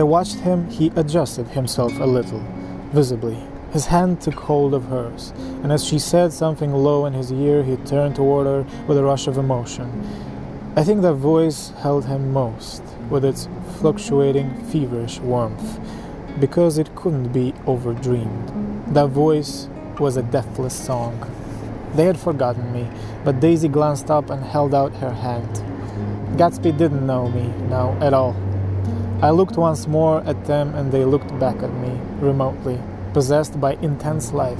I 0.00 0.02
watched 0.02 0.36
him, 0.36 0.66
he 0.70 0.90
adjusted 0.96 1.48
himself 1.48 2.00
a 2.00 2.06
little, 2.06 2.42
visibly. 2.90 3.36
His 3.70 3.84
hand 3.84 4.22
took 4.22 4.36
hold 4.36 4.72
of 4.72 4.86
hers, 4.86 5.34
and 5.62 5.70
as 5.70 5.84
she 5.84 5.98
said 5.98 6.32
something 6.32 6.72
low 6.72 7.04
in 7.04 7.12
his 7.12 7.30
ear, 7.30 7.62
he 7.62 7.76
turned 7.76 8.16
toward 8.16 8.46
her 8.46 8.64
with 8.88 8.96
a 8.96 9.04
rush 9.04 9.26
of 9.26 9.36
emotion. 9.36 9.90
I 10.74 10.84
think 10.84 11.02
that 11.02 11.16
voice 11.16 11.74
held 11.82 12.06
him 12.06 12.32
most, 12.32 12.82
with 13.10 13.26
its 13.26 13.46
fluctuating, 13.76 14.64
feverish 14.70 15.18
warmth, 15.18 15.78
because 16.40 16.78
it 16.78 16.94
couldn't 16.96 17.30
be 17.34 17.52
overdreamed. 17.66 18.94
That 18.94 19.08
voice 19.08 19.68
was 19.98 20.16
a 20.16 20.22
deathless 20.22 20.74
song. 20.74 21.30
They 21.94 22.06
had 22.06 22.18
forgotten 22.18 22.72
me, 22.72 22.88
but 23.22 23.40
Daisy 23.40 23.68
glanced 23.68 24.10
up 24.10 24.30
and 24.30 24.42
held 24.42 24.74
out 24.74 24.94
her 24.94 25.12
hand. 25.12 25.62
Gatsby 26.38 26.78
didn't 26.78 27.06
know 27.06 27.28
me 27.28 27.52
now 27.68 27.98
at 28.00 28.14
all. 28.14 28.34
I 29.22 29.28
looked 29.28 29.58
once 29.58 29.86
more 29.86 30.22
at 30.26 30.46
them 30.46 30.74
and 30.74 30.90
they 30.90 31.04
looked 31.04 31.38
back 31.38 31.62
at 31.62 31.72
me, 31.74 31.90
remotely, 32.20 32.80
possessed 33.12 33.60
by 33.60 33.74
intense 33.82 34.32
life. 34.32 34.58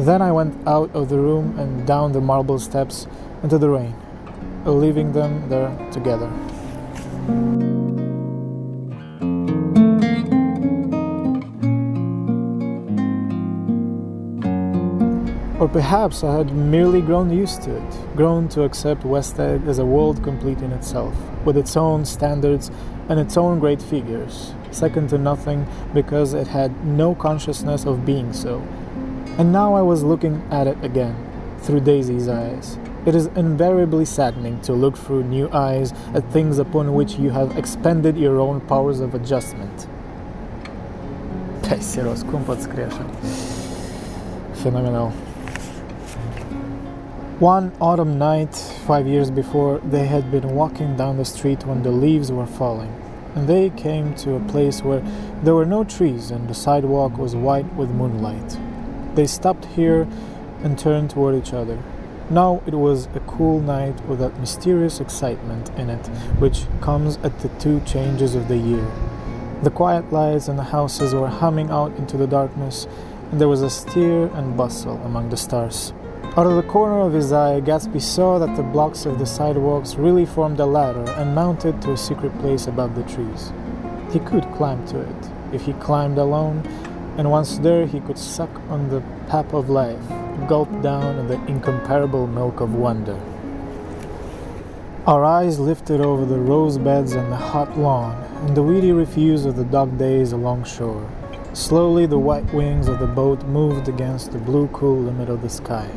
Then 0.00 0.20
I 0.20 0.32
went 0.32 0.66
out 0.66 0.90
of 0.96 1.08
the 1.08 1.18
room 1.18 1.56
and 1.56 1.86
down 1.86 2.10
the 2.10 2.20
marble 2.20 2.58
steps 2.58 3.06
into 3.44 3.56
the 3.56 3.68
rain, 3.68 3.94
leaving 4.64 5.12
them 5.12 5.48
there 5.48 5.70
together. 5.92 6.28
Or 15.60 15.66
perhaps 15.66 16.22
I 16.22 16.36
had 16.36 16.54
merely 16.54 17.00
grown 17.00 17.36
used 17.36 17.62
to 17.62 17.74
it, 17.74 18.16
grown 18.16 18.48
to 18.50 18.62
accept 18.62 19.04
West 19.04 19.40
Egg 19.40 19.66
as 19.66 19.80
a 19.80 19.84
world 19.84 20.22
complete 20.22 20.58
in 20.58 20.70
itself, 20.70 21.14
with 21.44 21.56
its 21.56 21.76
own 21.76 22.04
standards 22.04 22.70
and 23.08 23.18
its 23.18 23.36
own 23.36 23.58
great 23.58 23.82
figures, 23.82 24.54
second 24.70 25.08
to 25.08 25.18
nothing 25.18 25.66
because 25.92 26.32
it 26.32 26.46
had 26.46 26.84
no 26.84 27.12
consciousness 27.12 27.86
of 27.86 28.06
being 28.06 28.32
so. 28.32 28.60
And 29.36 29.50
now 29.50 29.74
I 29.74 29.82
was 29.82 30.04
looking 30.04 30.46
at 30.52 30.68
it 30.68 30.84
again, 30.84 31.16
through 31.58 31.80
Daisy's 31.80 32.28
eyes. 32.28 32.78
It 33.04 33.16
is 33.16 33.26
invariably 33.34 34.04
saddening 34.04 34.60
to 34.60 34.72
look 34.74 34.96
through 34.96 35.24
new 35.24 35.50
eyes 35.50 35.92
at 36.14 36.30
things 36.32 36.58
upon 36.58 36.94
which 36.94 37.14
you 37.14 37.30
have 37.30 37.58
expended 37.58 38.16
your 38.16 38.38
own 38.38 38.60
powers 38.60 39.00
of 39.00 39.12
adjustment. 39.12 39.88
Phenomenal. 44.54 45.12
One 47.38 47.70
autumn 47.80 48.18
night, 48.18 48.52
five 48.84 49.06
years 49.06 49.30
before, 49.30 49.78
they 49.78 50.06
had 50.06 50.28
been 50.28 50.56
walking 50.56 50.96
down 50.96 51.18
the 51.18 51.24
street 51.24 51.64
when 51.64 51.84
the 51.84 51.92
leaves 51.92 52.32
were 52.32 52.48
falling, 52.48 52.92
and 53.36 53.48
they 53.48 53.70
came 53.70 54.16
to 54.16 54.34
a 54.34 54.40
place 54.40 54.82
where 54.82 55.04
there 55.44 55.54
were 55.54 55.64
no 55.64 55.84
trees 55.84 56.32
and 56.32 56.48
the 56.48 56.54
sidewalk 56.54 57.16
was 57.16 57.36
white 57.36 57.72
with 57.76 57.90
moonlight. 57.90 58.58
They 59.14 59.28
stopped 59.28 59.66
here 59.66 60.08
and 60.64 60.76
turned 60.76 61.10
toward 61.10 61.36
each 61.36 61.52
other. 61.52 61.80
Now 62.28 62.60
it 62.66 62.74
was 62.74 63.06
a 63.14 63.20
cool 63.20 63.60
night 63.60 64.04
with 64.06 64.18
that 64.18 64.40
mysterious 64.40 64.98
excitement 64.98 65.70
in 65.78 65.90
it 65.90 66.08
which 66.40 66.66
comes 66.80 67.18
at 67.18 67.38
the 67.38 67.50
two 67.60 67.78
changes 67.82 68.34
of 68.34 68.48
the 68.48 68.58
year. 68.58 68.90
The 69.62 69.70
quiet 69.70 70.12
lights 70.12 70.48
in 70.48 70.56
the 70.56 70.64
houses 70.74 71.14
were 71.14 71.28
humming 71.28 71.70
out 71.70 71.94
into 71.98 72.16
the 72.16 72.26
darkness, 72.26 72.88
and 73.30 73.40
there 73.40 73.46
was 73.46 73.62
a 73.62 73.70
stir 73.70 74.26
and 74.34 74.56
bustle 74.56 74.96
among 75.04 75.30
the 75.30 75.36
stars. 75.36 75.92
Out 76.36 76.46
of 76.46 76.56
the 76.56 76.62
corner 76.62 77.00
of 77.00 77.12
his 77.12 77.32
eye, 77.32 77.60
Gatsby 77.60 78.00
saw 78.00 78.38
that 78.38 78.54
the 78.54 78.62
blocks 78.62 79.06
of 79.06 79.18
the 79.18 79.26
sidewalks 79.26 79.96
really 79.96 80.24
formed 80.24 80.60
a 80.60 80.66
ladder 80.66 81.10
and 81.12 81.34
mounted 81.34 81.82
to 81.82 81.92
a 81.92 81.96
secret 81.96 82.38
place 82.38 82.66
above 82.66 82.94
the 82.94 83.02
trees. 83.02 83.52
He 84.12 84.20
could 84.20 84.44
climb 84.52 84.86
to 84.88 85.00
it 85.00 85.30
if 85.52 85.62
he 85.62 85.72
climbed 85.74 86.18
alone, 86.18 86.62
and 87.16 87.30
once 87.30 87.58
there 87.58 87.86
he 87.86 88.00
could 88.00 88.18
suck 88.18 88.50
on 88.70 88.88
the 88.88 89.02
pap 89.28 89.52
of 89.52 89.68
life, 89.68 90.00
gulp 90.46 90.70
down 90.80 91.26
the 91.26 91.44
incomparable 91.46 92.26
milk 92.26 92.60
of 92.60 92.74
wonder. 92.74 93.18
Our 95.06 95.24
eyes 95.24 95.58
lifted 95.58 96.00
over 96.00 96.24
the 96.24 96.38
rose 96.38 96.78
beds 96.78 97.14
and 97.14 97.32
the 97.32 97.36
hot 97.36 97.78
lawn, 97.78 98.22
and 98.46 98.56
the 98.56 98.62
weedy 98.62 98.92
refuse 98.92 99.44
of 99.44 99.56
the 99.56 99.64
dog 99.64 99.98
days 99.98 100.32
along 100.32 100.64
shore. 100.64 101.10
Slowly 101.58 102.06
the 102.06 102.20
white 102.20 102.54
wings 102.54 102.86
of 102.86 103.00
the 103.00 103.08
boat 103.08 103.42
moved 103.42 103.88
against 103.88 104.30
the 104.30 104.38
blue 104.38 104.68
cool 104.68 104.96
limit 104.96 105.28
of 105.28 105.42
the 105.42 105.48
sky. 105.48 105.90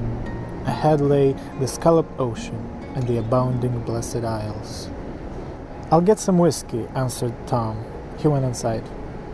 Ahead 0.66 1.00
lay 1.02 1.36
the 1.60 1.68
scalloped 1.68 2.20
ocean 2.20 2.58
and 2.96 3.08
the 3.08 3.20
abounding 3.20 3.80
blessed 3.82 4.24
isles. 4.24 4.90
I'll 5.92 6.02
get 6.02 6.18
some 6.18 6.40
whiskey, 6.40 6.88
answered 6.96 7.36
Tom. 7.46 7.86
He 8.18 8.28
went 8.28 8.44
inside. 8.44 8.84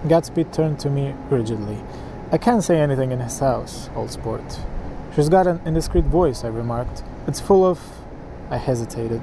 Gatsby 0.04 0.52
turned 0.52 0.82
to 0.82 0.90
me 0.90 1.16
rigidly. 1.30 1.82
I 2.30 2.38
can't 2.38 2.62
say 2.62 2.78
anything 2.78 3.14
in 3.14 3.22
his 3.22 3.40
house, 3.40 3.90
old 3.96 4.12
sport. 4.12 4.60
She's 5.16 5.30
got 5.30 5.48
an 5.48 5.62
indiscreet 5.66 6.04
voice, 6.04 6.44
I 6.44 6.50
remarked. 6.50 7.04
It's 7.26 7.40
full 7.40 7.66
of. 7.66 7.80
I 8.50 8.58
hesitated. 8.58 9.22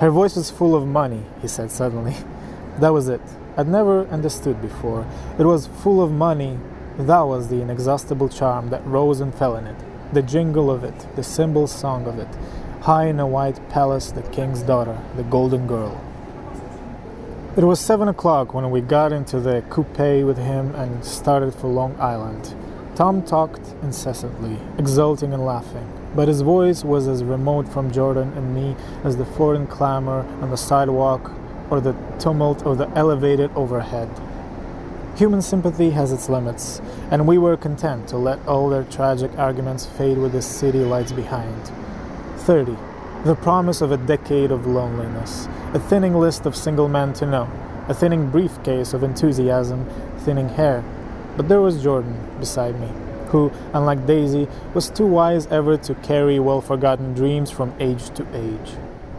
Her 0.00 0.10
voice 0.10 0.34
is 0.38 0.50
full 0.50 0.74
of 0.74 0.86
money, 0.86 1.24
he 1.42 1.46
said 1.46 1.70
suddenly. 1.70 2.16
That 2.78 2.92
was 2.94 3.08
it. 3.08 3.20
I'd 3.58 3.66
never 3.66 4.06
understood 4.06 4.62
before. 4.62 5.04
It 5.36 5.44
was 5.44 5.66
full 5.66 6.00
of 6.00 6.12
money. 6.12 6.60
That 6.96 7.22
was 7.22 7.48
the 7.48 7.60
inexhaustible 7.60 8.28
charm 8.28 8.70
that 8.70 8.86
rose 8.86 9.18
and 9.18 9.34
fell 9.34 9.56
in 9.56 9.66
it. 9.66 9.74
The 10.12 10.22
jingle 10.22 10.70
of 10.70 10.84
it, 10.84 10.94
the 11.16 11.24
cymbal 11.24 11.66
song 11.66 12.06
of 12.06 12.20
it. 12.20 12.28
High 12.82 13.06
in 13.06 13.18
a 13.18 13.26
white 13.26 13.68
palace, 13.68 14.12
the 14.12 14.22
king's 14.22 14.62
daughter, 14.62 14.96
the 15.16 15.24
golden 15.24 15.66
girl. 15.66 16.00
It 17.56 17.64
was 17.64 17.80
seven 17.80 18.06
o'clock 18.06 18.54
when 18.54 18.70
we 18.70 18.80
got 18.80 19.12
into 19.12 19.40
the 19.40 19.64
coupe 19.70 20.24
with 20.24 20.38
him 20.38 20.72
and 20.76 21.04
started 21.04 21.52
for 21.52 21.66
Long 21.66 22.00
Island. 22.00 22.54
Tom 22.94 23.22
talked 23.22 23.74
incessantly, 23.82 24.56
exulting 24.78 25.32
and 25.34 25.44
laughing 25.44 25.92
but 26.14 26.26
his 26.26 26.40
voice 26.40 26.84
was 26.84 27.06
as 27.06 27.22
remote 27.22 27.68
from 27.68 27.90
Jordan 27.90 28.32
and 28.34 28.54
me 28.54 28.74
as 29.04 29.16
the 29.16 29.24
foreign 29.24 29.66
clamor 29.66 30.26
on 30.40 30.50
the 30.50 30.56
sidewalk 30.56 31.30
or 31.70 31.80
the 31.80 31.94
tumult 32.18 32.62
of 32.64 32.78
the 32.78 32.88
elevated 32.90 33.50
overhead. 33.54 34.08
Human 35.16 35.42
sympathy 35.42 35.90
has 35.90 36.12
its 36.12 36.28
limits, 36.28 36.80
and 37.10 37.26
we 37.26 37.38
were 37.38 37.56
content 37.56 38.08
to 38.08 38.16
let 38.16 38.46
all 38.46 38.68
their 38.68 38.84
tragic 38.84 39.36
arguments 39.38 39.86
fade 39.86 40.18
with 40.18 40.32
the 40.32 40.42
city 40.42 40.80
lights 40.80 41.12
behind. 41.12 41.72
30. 42.38 42.76
The 43.24 43.34
promise 43.34 43.80
of 43.80 43.90
a 43.90 43.96
decade 43.96 44.50
of 44.50 44.66
loneliness, 44.66 45.48
a 45.74 45.80
thinning 45.80 46.14
list 46.14 46.46
of 46.46 46.54
single 46.54 46.88
men 46.88 47.12
to 47.14 47.26
know, 47.26 47.50
a 47.88 47.94
thinning 47.94 48.30
briefcase 48.30 48.94
of 48.94 49.02
enthusiasm, 49.02 49.86
thinning 50.20 50.50
hair. 50.50 50.84
But 51.36 51.48
there 51.48 51.60
was 51.60 51.82
Jordan 51.82 52.16
beside 52.38 52.78
me 52.80 52.88
who, 53.28 53.52
unlike 53.72 54.06
Daisy, 54.06 54.48
was 54.74 54.90
too 54.90 55.06
wise 55.06 55.46
ever 55.48 55.76
to 55.76 55.94
carry 55.96 56.38
well 56.38 56.60
forgotten 56.60 57.14
dreams 57.14 57.50
from 57.50 57.72
age 57.78 58.10
to 58.10 58.26
age. 58.34 58.76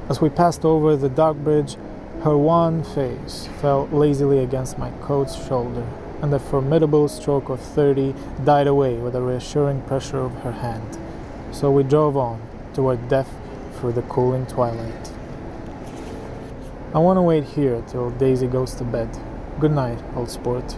As 0.09 0.21
we 0.21 0.29
passed 0.29 0.65
over 0.65 0.95
the 0.95 1.09
dock 1.09 1.37
bridge, 1.37 1.77
her 2.23 2.37
wan 2.37 2.83
face 2.83 3.47
fell 3.61 3.87
lazily 3.87 4.39
against 4.39 4.77
my 4.77 4.91
coat's 5.01 5.35
shoulder, 5.47 5.87
and 6.21 6.33
the 6.33 6.39
formidable 6.39 7.07
stroke 7.07 7.47
of 7.47 7.61
thirty 7.61 8.13
died 8.43 8.67
away 8.67 8.95
with 8.95 9.15
a 9.15 9.21
reassuring 9.21 9.81
pressure 9.83 10.19
of 10.19 10.33
her 10.43 10.51
hand. 10.51 10.97
So 11.51 11.71
we 11.71 11.83
drove 11.83 12.17
on 12.17 12.41
toward 12.73 13.07
death 13.07 13.29
through 13.75 13.93
the 13.93 14.01
cooling 14.03 14.45
twilight. 14.45 15.11
I 16.93 16.99
want 16.99 17.17
to 17.17 17.21
wait 17.21 17.45
here 17.45 17.83
till 17.87 18.09
Daisy 18.09 18.47
goes 18.47 18.73
to 18.75 18.83
bed. 18.83 19.09
Good 19.59 19.71
night, 19.71 20.03
old 20.15 20.29
sport. 20.29 20.77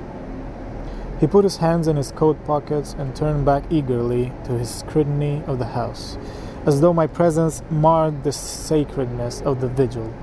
He 1.20 1.28
put 1.28 1.44
his 1.44 1.58
hands 1.58 1.88
in 1.88 1.96
his 1.96 2.12
coat 2.12 2.44
pockets 2.46 2.94
and 2.98 3.16
turned 3.16 3.46
back 3.46 3.64
eagerly 3.70 4.32
to 4.46 4.58
his 4.58 4.70
scrutiny 4.70 5.44
of 5.48 5.58
the 5.58 5.66
house, 5.66 6.18
as 6.66 6.82
though 6.82 6.94
my 6.94 7.08
presence 7.08 7.64
marred 7.70 8.24
the 8.24 8.32
sacredness 8.32 9.42
of 9.42 9.62
the 9.62 9.68
vigil. 9.68 10.14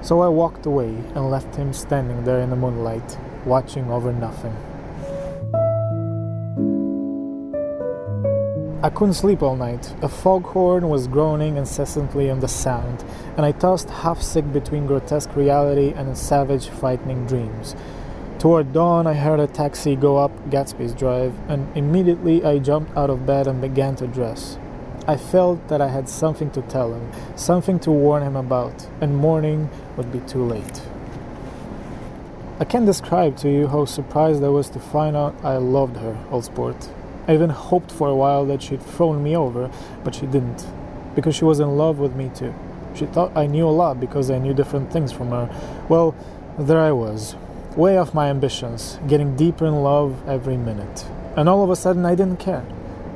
So 0.00 0.20
I 0.20 0.28
walked 0.28 0.64
away 0.64 0.88
and 1.14 1.30
left 1.30 1.56
him 1.56 1.72
standing 1.72 2.24
there 2.24 2.40
in 2.40 2.50
the 2.50 2.56
moonlight, 2.56 3.18
watching 3.44 3.90
over 3.90 4.12
nothing. 4.12 4.56
I 8.80 8.90
couldn't 8.90 9.14
sleep 9.14 9.42
all 9.42 9.56
night. 9.56 9.92
A 10.02 10.08
foghorn 10.08 10.88
was 10.88 11.08
groaning 11.08 11.56
incessantly 11.56 12.30
on 12.30 12.38
the 12.38 12.46
sound, 12.46 13.04
and 13.36 13.44
I 13.44 13.50
tossed 13.50 13.90
half 13.90 14.22
sick 14.22 14.52
between 14.52 14.86
grotesque 14.86 15.34
reality 15.34 15.92
and 15.96 16.16
savage, 16.16 16.68
frightening 16.68 17.26
dreams. 17.26 17.74
Toward 18.38 18.72
dawn, 18.72 19.08
I 19.08 19.14
heard 19.14 19.40
a 19.40 19.48
taxi 19.48 19.96
go 19.96 20.16
up 20.16 20.30
Gatsby's 20.48 20.94
Drive, 20.94 21.34
and 21.48 21.76
immediately 21.76 22.44
I 22.44 22.60
jumped 22.60 22.96
out 22.96 23.10
of 23.10 23.26
bed 23.26 23.48
and 23.48 23.60
began 23.60 23.96
to 23.96 24.06
dress. 24.06 24.58
I 25.08 25.16
felt 25.16 25.68
that 25.68 25.80
I 25.80 25.88
had 25.88 26.06
something 26.06 26.50
to 26.50 26.60
tell 26.60 26.92
him, 26.92 27.10
something 27.34 27.78
to 27.78 27.90
warn 27.90 28.22
him 28.22 28.36
about, 28.36 28.86
and 29.00 29.16
morning 29.16 29.70
would 29.96 30.12
be 30.12 30.20
too 30.20 30.44
late. 30.44 30.82
I 32.60 32.66
can't 32.66 32.84
describe 32.84 33.34
to 33.38 33.50
you 33.50 33.68
how 33.68 33.86
surprised 33.86 34.44
I 34.44 34.48
was 34.48 34.68
to 34.68 34.78
find 34.78 35.16
out 35.16 35.34
I 35.42 35.56
loved 35.56 35.96
her, 35.96 36.22
old 36.30 36.44
sport. 36.44 36.90
I 37.26 37.32
even 37.32 37.48
hoped 37.48 37.90
for 37.90 38.08
a 38.08 38.14
while 38.14 38.44
that 38.44 38.60
she'd 38.62 38.82
thrown 38.82 39.22
me 39.22 39.34
over, 39.34 39.70
but 40.04 40.14
she 40.14 40.26
didn't, 40.26 40.66
because 41.14 41.34
she 41.34 41.46
was 41.46 41.58
in 41.58 41.78
love 41.78 41.98
with 41.98 42.14
me 42.14 42.30
too. 42.34 42.54
She 42.94 43.06
thought 43.06 43.34
I 43.34 43.46
knew 43.46 43.66
a 43.66 43.70
lot 43.70 43.98
because 43.98 44.30
I 44.30 44.36
knew 44.36 44.52
different 44.52 44.92
things 44.92 45.10
from 45.10 45.30
her. 45.30 45.48
Well, 45.88 46.14
there 46.58 46.80
I 46.80 46.92
was, 46.92 47.34
way 47.78 47.96
off 47.96 48.12
my 48.12 48.28
ambitions, 48.28 48.98
getting 49.08 49.36
deeper 49.36 49.64
in 49.64 49.82
love 49.82 50.28
every 50.28 50.58
minute. 50.58 51.06
And 51.34 51.48
all 51.48 51.64
of 51.64 51.70
a 51.70 51.76
sudden, 51.76 52.04
I 52.04 52.14
didn't 52.14 52.40
care. 52.40 52.66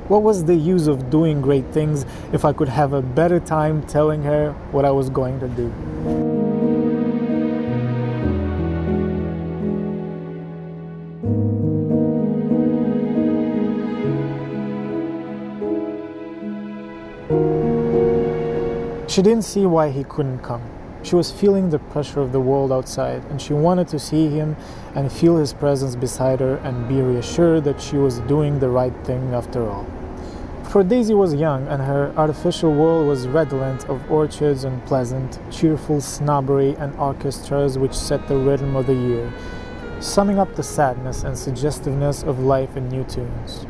What 0.09 0.23
was 0.23 0.45
the 0.45 0.57
use 0.57 0.88
of 0.88 1.11
doing 1.11 1.41
great 1.41 1.67
things 1.73 2.05
if 2.33 2.45
I 2.45 2.53
could 2.53 2.69
have 2.69 2.93
a 2.93 3.01
better 3.01 3.38
time 3.38 3.83
telling 3.87 4.25
her 4.25 4.53
what 4.73 4.85
I 4.85 4.91
was 4.91 5.09
going 5.09 5.38
to 5.41 5.49
do? 5.49 5.73
She 19.09 19.21
didn't 19.21 19.45
see 19.45 19.67
why 19.67 19.91
he 19.91 20.05
couldn't 20.05 20.38
come. 20.38 20.62
She 21.03 21.17
was 21.17 21.33
feeling 21.33 21.71
the 21.71 21.81
pressure 21.81 22.21
of 22.21 22.31
the 22.31 22.41
world 22.41 22.71
outside, 22.71 23.25
and 23.25 23.43
she 23.43 23.53
wanted 23.53 23.88
to 23.88 23.99
see 23.99 24.29
him 24.29 24.57
and 24.95 25.11
feel 25.11 25.37
his 25.37 25.53
presence 25.53 25.97
beside 25.97 26.38
her 26.38 26.57
and 26.59 26.88
be 26.88 27.03
reassured 27.03 27.65
that 27.65 27.81
she 27.81 27.97
was 27.97 28.21
doing 28.21 28.61
the 28.61 28.69
right 28.69 28.95
thing 29.05 29.35
after 29.35 29.69
all. 29.69 29.87
For 30.71 30.85
Daisy 30.85 31.12
was 31.12 31.35
young, 31.35 31.67
and 31.67 31.83
her 31.83 32.15
artificial 32.17 32.73
world 32.73 33.09
was 33.09 33.27
redolent 33.27 33.85
of 33.91 34.11
orchards 34.11 34.65
and 34.65 34.83
pleasant, 34.87 35.41
cheerful 35.51 36.01
snobbery 36.01 36.77
and 36.77 36.95
orchestras 36.97 37.77
which 37.77 37.93
set 37.93 38.29
the 38.29 38.37
rhythm 38.37 38.77
of 38.77 38.87
the 38.87 38.95
year, 38.95 39.33
summing 40.01 40.38
up 40.38 40.55
the 40.55 40.62
sadness 40.62 41.25
and 41.25 41.37
suggestiveness 41.37 42.23
of 42.23 42.38
life 42.38 42.77
in 42.77 42.88
new 42.88 43.05
tunes. 43.05 43.67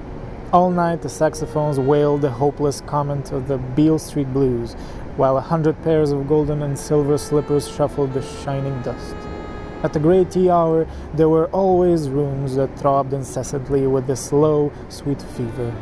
All 0.52 0.70
night 0.70 1.00
the 1.00 1.08
saxophones 1.08 1.80
wailed 1.80 2.20
the 2.20 2.30
hopeless 2.30 2.82
comment 2.82 3.32
of 3.32 3.48
the 3.48 3.56
Beale 3.56 3.98
Street 3.98 4.32
Blues, 4.34 4.76
while 5.16 5.36
a 5.36 5.40
hundred 5.40 5.82
pairs 5.82 6.10
of 6.10 6.26
golden 6.26 6.62
and 6.62 6.78
silver 6.78 7.18
slippers 7.18 7.68
shuffled 7.68 8.12
the 8.14 8.22
shining 8.22 8.80
dust. 8.82 9.16
At 9.82 9.92
the 9.92 9.98
great 9.98 10.30
tea 10.30 10.48
hour, 10.48 10.86
there 11.12 11.28
were 11.28 11.46
always 11.46 12.08
rooms 12.08 12.54
that 12.54 12.78
throbbed 12.78 13.12
incessantly 13.12 13.86
with 13.86 14.06
the 14.06 14.14
slow, 14.14 14.70
sweet 14.88 15.20
fever, 15.20 15.72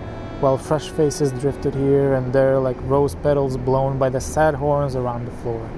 while 0.40 0.56
fresh 0.56 0.88
faces 0.88 1.32
drifted 1.32 1.74
here 1.74 2.14
and 2.14 2.32
there 2.32 2.58
like 2.58 2.76
rose 2.82 3.14
petals 3.16 3.58
blown 3.58 3.98
by 3.98 4.08
the 4.08 4.20
sad 4.20 4.54
horns 4.54 4.96
around 4.96 5.26
the 5.26 5.36
floor. 5.42 5.68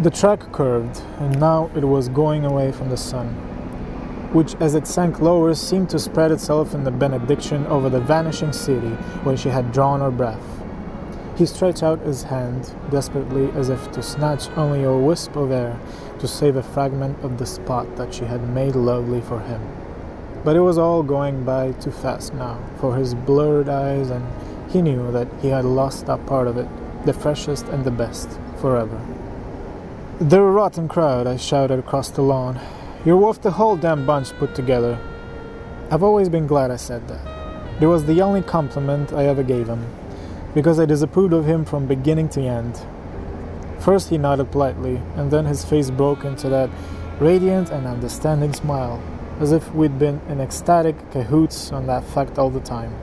The 0.00 0.10
track 0.10 0.50
curved, 0.50 1.00
and 1.18 1.38
now 1.38 1.70
it 1.76 1.84
was 1.84 2.08
going 2.08 2.44
away 2.44 2.72
from 2.72 2.88
the 2.88 2.96
sun, 2.96 3.28
which, 4.32 4.56
as 4.56 4.74
it 4.74 4.86
sank 4.86 5.20
lower, 5.20 5.54
seemed 5.54 5.90
to 5.90 5.98
spread 5.98 6.32
itself 6.32 6.74
in 6.74 6.82
the 6.84 6.90
benediction 6.90 7.66
over 7.66 7.88
the 7.88 8.00
vanishing 8.00 8.52
city 8.52 8.96
where 9.22 9.36
she 9.36 9.50
had 9.50 9.72
drawn 9.72 10.00
her 10.00 10.10
breath. 10.10 10.59
He 11.40 11.46
stretched 11.46 11.82
out 11.82 12.00
his 12.00 12.24
hand 12.24 12.70
desperately 12.90 13.50
as 13.58 13.70
if 13.70 13.90
to 13.92 14.02
snatch 14.02 14.50
only 14.58 14.84
a 14.84 14.94
wisp 14.94 15.36
of 15.36 15.50
air 15.50 15.80
to 16.18 16.28
save 16.28 16.56
a 16.56 16.62
fragment 16.62 17.18
of 17.24 17.38
the 17.38 17.46
spot 17.46 17.96
that 17.96 18.12
she 18.12 18.26
had 18.26 18.46
made 18.50 18.76
lovely 18.76 19.22
for 19.22 19.40
him. 19.40 19.62
But 20.44 20.56
it 20.56 20.60
was 20.60 20.76
all 20.76 21.02
going 21.02 21.42
by 21.44 21.72
too 21.72 21.92
fast 21.92 22.34
now 22.34 22.62
for 22.76 22.94
his 22.94 23.14
blurred 23.14 23.70
eyes, 23.70 24.10
and 24.10 24.22
he 24.70 24.82
knew 24.82 25.10
that 25.12 25.28
he 25.40 25.48
had 25.48 25.64
lost 25.64 26.04
that 26.04 26.26
part 26.26 26.46
of 26.46 26.58
it, 26.58 26.68
the 27.06 27.14
freshest 27.14 27.64
and 27.68 27.86
the 27.86 27.90
best, 27.90 28.28
forever. 28.58 29.00
They're 30.20 30.46
a 30.46 30.50
rotten 30.50 30.88
crowd, 30.88 31.26
I 31.26 31.38
shouted 31.38 31.78
across 31.78 32.10
the 32.10 32.20
lawn. 32.20 32.60
You're 33.06 33.16
worth 33.16 33.40
the 33.40 33.52
whole 33.52 33.78
damn 33.78 34.04
bunch 34.04 34.34
put 34.34 34.54
together. 34.54 34.98
I've 35.90 36.02
always 36.02 36.28
been 36.28 36.46
glad 36.46 36.70
I 36.70 36.76
said 36.76 37.08
that. 37.08 37.82
It 37.82 37.86
was 37.86 38.04
the 38.04 38.20
only 38.20 38.42
compliment 38.42 39.14
I 39.14 39.24
ever 39.24 39.42
gave 39.42 39.68
him, 39.68 39.86
because 40.54 40.80
I 40.80 40.84
disapproved 40.84 41.32
of 41.32 41.46
him 41.46 41.64
from 41.64 41.86
beginning 41.86 42.28
to 42.30 42.42
end. 42.42 42.80
First, 43.78 44.10
he 44.10 44.18
nodded 44.18 44.50
politely, 44.50 45.00
and 45.16 45.30
then 45.30 45.46
his 45.46 45.64
face 45.64 45.90
broke 45.90 46.24
into 46.24 46.48
that 46.48 46.70
radiant 47.18 47.70
and 47.70 47.86
understanding 47.86 48.52
smile, 48.52 49.02
as 49.40 49.52
if 49.52 49.72
we'd 49.74 49.98
been 49.98 50.20
in 50.28 50.40
ecstatic 50.40 50.96
cahoots 51.12 51.72
on 51.72 51.86
that 51.86 52.04
fact 52.04 52.38
all 52.38 52.50
the 52.50 52.60
time. 52.60 52.94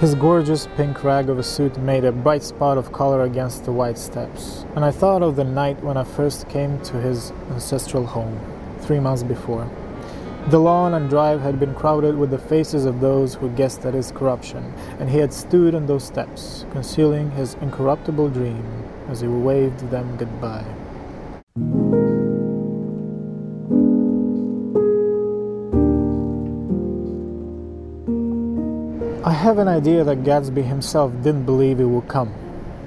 His 0.00 0.14
gorgeous 0.14 0.68
pink 0.76 1.02
rag 1.02 1.30
of 1.30 1.38
a 1.38 1.42
suit 1.42 1.78
made 1.78 2.04
a 2.04 2.12
bright 2.12 2.42
spot 2.42 2.76
of 2.76 2.92
color 2.92 3.22
against 3.22 3.64
the 3.64 3.72
white 3.72 3.96
steps, 3.96 4.66
and 4.74 4.84
I 4.84 4.90
thought 4.90 5.22
of 5.22 5.36
the 5.36 5.44
night 5.44 5.82
when 5.82 5.96
I 5.96 6.04
first 6.04 6.48
came 6.48 6.80
to 6.82 7.00
his 7.00 7.32
ancestral 7.50 8.04
home, 8.04 8.38
three 8.80 9.00
months 9.00 9.22
before. 9.22 9.70
The 10.48 10.60
lawn 10.60 10.94
and 10.94 11.10
drive 11.10 11.40
had 11.40 11.58
been 11.58 11.74
crowded 11.74 12.16
with 12.16 12.30
the 12.30 12.38
faces 12.38 12.84
of 12.84 13.00
those 13.00 13.34
who 13.34 13.48
guessed 13.50 13.84
at 13.84 13.94
his 13.94 14.12
corruption, 14.12 14.72
and 15.00 15.10
he 15.10 15.18
had 15.18 15.32
stood 15.32 15.74
on 15.74 15.86
those 15.86 16.04
steps, 16.04 16.64
concealing 16.70 17.32
his 17.32 17.54
incorruptible 17.54 18.28
dream 18.28 18.64
as 19.08 19.20
he 19.20 19.26
waved 19.26 19.90
them 19.90 20.16
goodbye. 20.16 20.64
I 29.24 29.32
have 29.32 29.58
an 29.58 29.66
idea 29.66 30.04
that 30.04 30.22
Gatsby 30.22 30.62
himself 30.62 31.12
didn't 31.24 31.44
believe 31.44 31.80
it 31.80 31.86
would 31.86 32.06
come, 32.06 32.32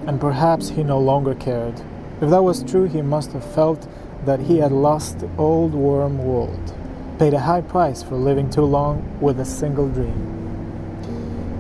and 0.08 0.22
perhaps 0.22 0.70
he 0.70 0.82
no 0.82 0.98
longer 0.98 1.36
cared. 1.36 1.82
If 2.22 2.30
that 2.30 2.42
was 2.42 2.64
true, 2.64 2.86
he 2.86 3.02
must 3.02 3.34
have 3.34 3.44
felt 3.44 3.86
that 4.24 4.40
he 4.40 4.60
had 4.60 4.72
lost 4.72 5.20
the 5.20 5.30
old 5.38 5.74
warm 5.74 6.20
world, 6.20 6.74
paid 7.20 7.34
a 7.34 7.40
high 7.40 7.60
price 7.60 8.02
for 8.02 8.16
living 8.16 8.50
too 8.50 8.64
long 8.64 9.20
with 9.20 9.42
a 9.42 9.46
single 9.46 9.90
dream. 9.90 10.38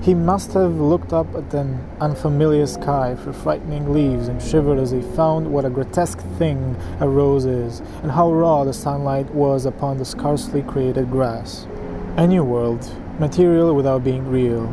He 0.01 0.13
must 0.13 0.53
have 0.53 0.79
looked 0.79 1.11
up 1.11 1.27
at 1.35 1.53
an 1.53 1.85
unfamiliar 1.99 2.65
sky 2.65 3.15
for 3.15 3.33
frightening 3.33 3.91
leaves 3.91 4.29
and 4.29 4.41
shivered 4.41 4.79
as 4.79 4.91
he 4.91 5.01
found 5.01 5.51
what 5.51 5.65
a 5.65 5.69
grotesque 5.69 6.21
thing 6.37 6.77
a 7.01 7.09
rose 7.09 7.43
is, 7.43 7.81
and 8.01 8.09
how 8.09 8.31
raw 8.31 8.63
the 8.63 8.71
sunlight 8.71 9.29
was 9.31 9.65
upon 9.65 9.97
the 9.97 10.05
scarcely 10.05 10.63
created 10.63 11.11
grass. 11.11 11.67
A 12.15 12.25
new 12.25 12.45
world, 12.45 12.89
material 13.19 13.75
without 13.75 14.01
being 14.01 14.25
real, 14.31 14.67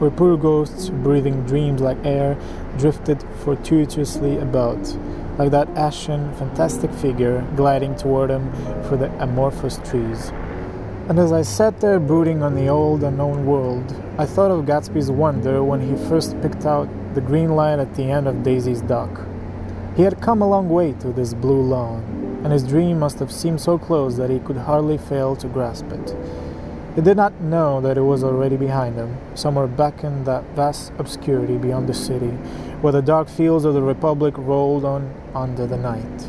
where 0.00 0.10
poor 0.10 0.36
ghosts 0.36 0.88
breathing 0.88 1.46
dreams 1.46 1.80
like 1.80 2.04
air 2.04 2.36
drifted 2.78 3.22
fortuitously 3.44 4.38
about, 4.38 4.84
like 5.38 5.50
that 5.50 5.68
ashen, 5.70 6.32
fantastic 6.34 6.92
figure 6.92 7.46
gliding 7.56 7.96
toward 7.96 8.30
him 8.30 8.52
through 8.84 8.98
the 8.98 9.10
amorphous 9.22 9.78
trees. 9.78 10.30
And 11.08 11.18
as 11.18 11.32
I 11.32 11.42
sat 11.42 11.80
there 11.80 11.98
brooding 11.98 12.42
on 12.42 12.54
the 12.54 12.68
old 12.68 13.02
unknown 13.02 13.44
world, 13.44 13.96
I 14.18 14.26
thought 14.26 14.50
of 14.50 14.66
Gatsby's 14.66 15.10
wonder 15.10 15.64
when 15.64 15.80
he 15.80 16.08
first 16.08 16.40
picked 16.42 16.64
out 16.64 16.88
the 17.14 17.20
green 17.20 17.56
light 17.56 17.78
at 17.78 17.94
the 17.94 18.04
end 18.04 18.28
of 18.28 18.42
Daisy's 18.42 18.82
dock. 18.82 19.22
He 19.96 20.02
had 20.02 20.20
come 20.20 20.40
a 20.40 20.48
long 20.48 20.68
way 20.68 20.92
to 21.00 21.12
this 21.12 21.34
blue 21.34 21.60
lawn, 21.60 22.40
and 22.44 22.52
his 22.52 22.62
dream 22.62 22.98
must 22.98 23.18
have 23.18 23.32
seemed 23.32 23.60
so 23.60 23.78
close 23.78 24.16
that 24.16 24.30
he 24.30 24.38
could 24.38 24.56
hardly 24.56 24.96
fail 24.96 25.34
to 25.36 25.48
grasp 25.48 25.86
it. 25.92 26.16
He 26.94 27.00
did 27.00 27.16
not 27.16 27.40
know 27.40 27.80
that 27.80 27.96
it 27.96 28.02
was 28.02 28.22
already 28.22 28.58
behind 28.58 28.96
him, 28.96 29.16
somewhere 29.34 29.66
back 29.66 30.04
in 30.04 30.24
that 30.24 30.44
vast 30.54 30.92
obscurity 30.98 31.56
beyond 31.56 31.88
the 31.88 31.94
city, 31.94 32.32
where 32.82 32.92
the 32.92 33.00
dark 33.00 33.30
fields 33.30 33.64
of 33.64 33.72
the 33.72 33.80
Republic 33.80 34.34
rolled 34.36 34.84
on 34.84 35.10
under 35.34 35.66
the 35.66 35.78
night. 35.78 36.28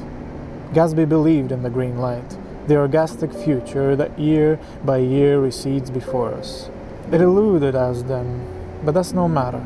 Gatsby 0.71 1.07
believed 1.09 1.51
in 1.51 1.63
the 1.63 1.69
green 1.69 1.97
light, 1.97 2.37
the 2.67 2.77
orgastic 2.77 3.33
future 3.33 3.93
that 3.97 4.17
year 4.17 4.57
by 4.85 4.99
year 4.99 5.37
recedes 5.37 5.91
before 5.91 6.33
us. 6.33 6.69
It 7.11 7.19
eluded 7.19 7.75
us 7.75 8.03
then, 8.03 8.47
but 8.85 8.93
that's 8.93 9.11
no 9.11 9.27
matter. 9.27 9.65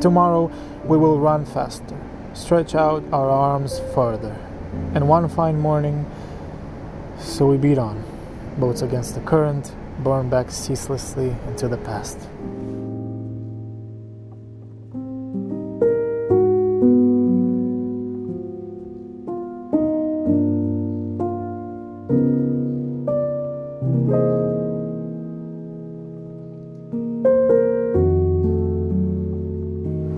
Tomorrow 0.00 0.50
we 0.86 0.96
will 0.96 1.18
run 1.18 1.44
faster, 1.44 1.98
stretch 2.32 2.74
out 2.74 3.04
our 3.12 3.28
arms 3.28 3.80
further, 3.94 4.34
and 4.94 5.10
one 5.10 5.28
fine 5.28 5.60
morning, 5.60 6.06
so 7.18 7.48
we 7.48 7.58
beat 7.58 7.76
on, 7.76 8.02
boats 8.56 8.80
against 8.80 9.14
the 9.14 9.20
current, 9.20 9.74
borne 10.02 10.28
back 10.28 10.50
ceaselessly 10.50 11.34
into 11.48 11.68
the 11.68 11.76
past. 11.76 12.18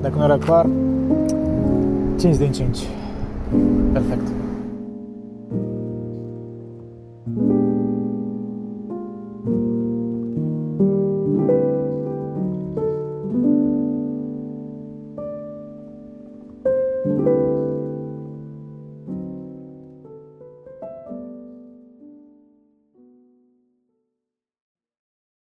Dacă 0.01 0.17
nu 0.17 0.23
era 0.25 0.39
clar, 0.39 0.67
5 2.17 2.37
din 2.37 2.53
5. 2.53 2.79
Perfect. 3.93 4.40